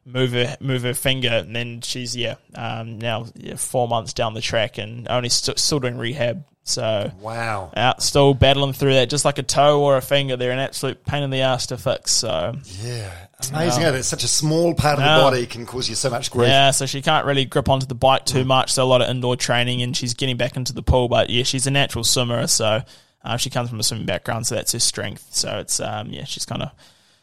[0.04, 1.28] move her move her finger.
[1.30, 5.58] And then she's yeah, um, now yeah, four months down the track and only st-
[5.58, 6.44] still doing rehab.
[6.64, 7.72] So Wow.
[7.76, 10.36] out still battling through that, just like a toe or a finger.
[10.36, 12.12] They're an absolute pain in the ass to fix.
[12.12, 13.10] So Yeah.
[13.50, 16.30] Amazing how that such a small part of the body can cause you so much
[16.30, 16.48] grief.
[16.48, 18.72] Yeah, so she can't really grip onto the bike too much.
[18.72, 21.08] So a lot of indoor training, and she's getting back into the pool.
[21.08, 22.82] But yeah, she's a natural swimmer, so
[23.24, 25.26] uh, she comes from a swimming background, so that's her strength.
[25.30, 26.70] So it's um, yeah, she's kind of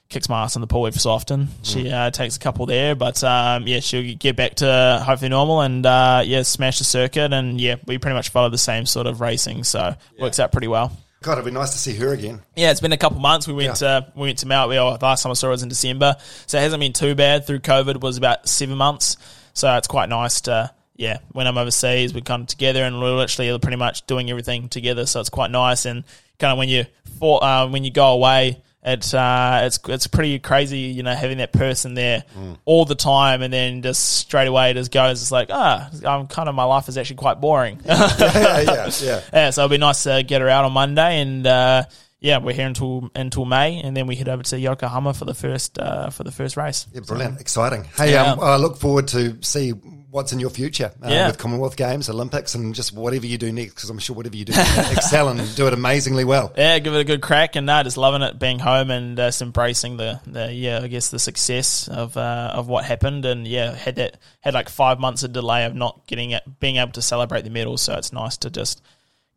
[0.10, 1.48] kicks my ass in the pool every so often.
[1.62, 5.62] She uh, takes a couple there, but um, yeah, she'll get back to hopefully normal
[5.62, 7.32] and uh, yeah, smash the circuit.
[7.32, 10.68] And yeah, we pretty much follow the same sort of racing, so works out pretty
[10.68, 10.92] well.
[11.22, 12.42] God, it'd be nice to see her again.
[12.56, 13.48] Yeah, it's been a couple months.
[13.48, 14.00] We went Yeah.
[14.02, 14.70] to we went to Mount.
[14.70, 16.16] Well, the last time I saw her was in December,
[16.48, 17.46] so it hasn't been too bad.
[17.46, 19.18] Through COVID, was about seven months,
[19.54, 21.20] so it's quite nice to yeah.
[21.34, 25.06] When I'm overseas, we come together, and we're literally pretty much doing everything together.
[25.06, 26.04] So it's quite nice, and
[26.40, 26.86] kind of when you
[27.20, 28.62] for, uh, when you go away.
[28.82, 32.24] It's uh, it's it's pretty crazy, you know, having that person there
[32.64, 35.22] all the time, and then just straight away it just goes.
[35.22, 37.82] It's like ah, I'm kind of my life is actually quite boring.
[37.86, 39.22] yeah, yeah, yeah.
[39.34, 41.84] Yeah, so it'll be nice to get her out on Monday, and uh,
[42.22, 45.34] yeah, we're here until until May, and then we head over to Yokohama for the
[45.36, 46.88] first uh, for the first race.
[46.94, 47.84] Yeah, brilliant, exciting.
[47.98, 48.32] Hey, Yeah.
[48.32, 49.74] um, I look forward to see
[50.12, 51.28] what's in your future uh, Yeah.
[51.28, 53.76] with Commonwealth Games, Olympics, and just whatever you do next.
[53.76, 54.54] Because I'm sure whatever you do,
[54.92, 56.52] excel and do it amazingly well.
[56.58, 59.28] Yeah, give it a good crack, and uh, just loving it being home and uh,
[59.28, 63.48] just embracing the, the yeah, I guess the success of uh, of what happened, and
[63.48, 66.92] yeah, had that had like five months of delay of not getting it, being able
[66.94, 68.82] to celebrate the medal, so it's nice to just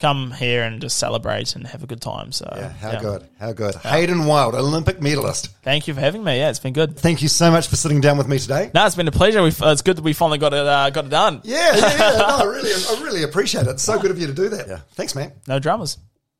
[0.02, 2.32] come here and just celebrate and have a good time.
[2.32, 3.76] So Yeah, how good, how good.
[3.76, 5.48] Hayden Wilde, Olympic medalist.
[5.62, 6.38] Thank you for having me.
[6.38, 6.98] Yeah, it's been good.
[6.98, 8.70] Thank you so much for sitting down with me today.
[8.74, 9.42] No, it's been a pleasure.
[9.42, 11.40] We've, it's good that we finally got it uh, got it done.
[11.44, 12.18] Yeah, yeah, yeah.
[12.18, 13.70] No, I really, I really appreciate it.
[13.70, 14.66] It's so good of you to do that.
[14.66, 14.80] Yeah.
[14.94, 15.32] Thanks, man.
[15.46, 15.98] No dramas.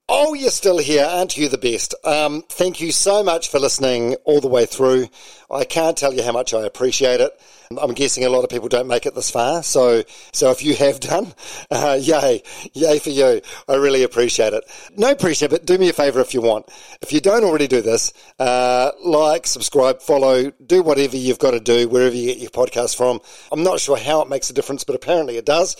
[0.09, 1.07] Oh, you're still here.
[1.09, 1.95] Aren't you the best?
[2.05, 5.07] Um, thank you so much for listening all the way through.
[5.51, 7.33] I can't tell you how much I appreciate it.
[7.81, 9.63] I'm guessing a lot of people don't make it this far.
[9.63, 10.03] So,
[10.33, 11.33] so if you have done,
[11.71, 12.43] uh, yay,
[12.73, 13.41] yay for you.
[13.69, 14.65] I really appreciate it.
[14.97, 16.69] No pressure, but do me a favor if you want.
[17.01, 21.61] If you don't already do this, uh, like, subscribe, follow, do whatever you've got to
[21.61, 23.21] do wherever you get your podcast from.
[23.51, 25.77] I'm not sure how it makes a difference, but apparently it does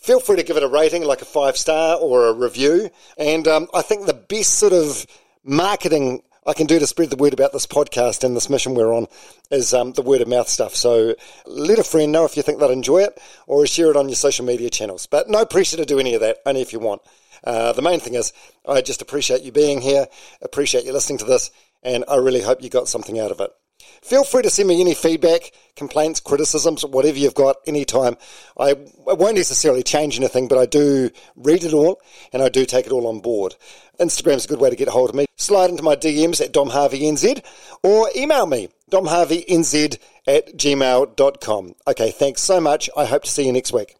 [0.00, 2.90] feel free to give it a rating, like a five star or a review.
[3.18, 5.06] And um, I think the best sort of
[5.44, 8.94] marketing I can do to spread the word about this podcast and this mission we're
[8.94, 9.06] on
[9.50, 10.74] is um, the word of mouth stuff.
[10.74, 11.14] So
[11.46, 14.16] let a friend know if you think they'd enjoy it or share it on your
[14.16, 15.06] social media channels.
[15.06, 17.02] But no pressure to do any of that, only if you want.
[17.44, 18.32] Uh, the main thing is,
[18.66, 20.06] I just appreciate you being here,
[20.42, 21.50] appreciate you listening to this,
[21.82, 23.50] and I really hope you got something out of it.
[24.02, 28.16] Feel free to send me any feedback, complaints, criticisms, whatever you've got anytime.
[28.58, 28.70] I,
[29.08, 32.00] I won't necessarily change anything, but I do read it all
[32.32, 33.56] and I do take it all on board.
[34.00, 35.26] Instagram's a good way to get a hold of me.
[35.36, 37.44] Slide into my DMs at domharveynz
[37.82, 41.74] or email me, domharveynz at gmail.com.
[41.86, 42.88] Okay, thanks so much.
[42.96, 43.99] I hope to see you next week.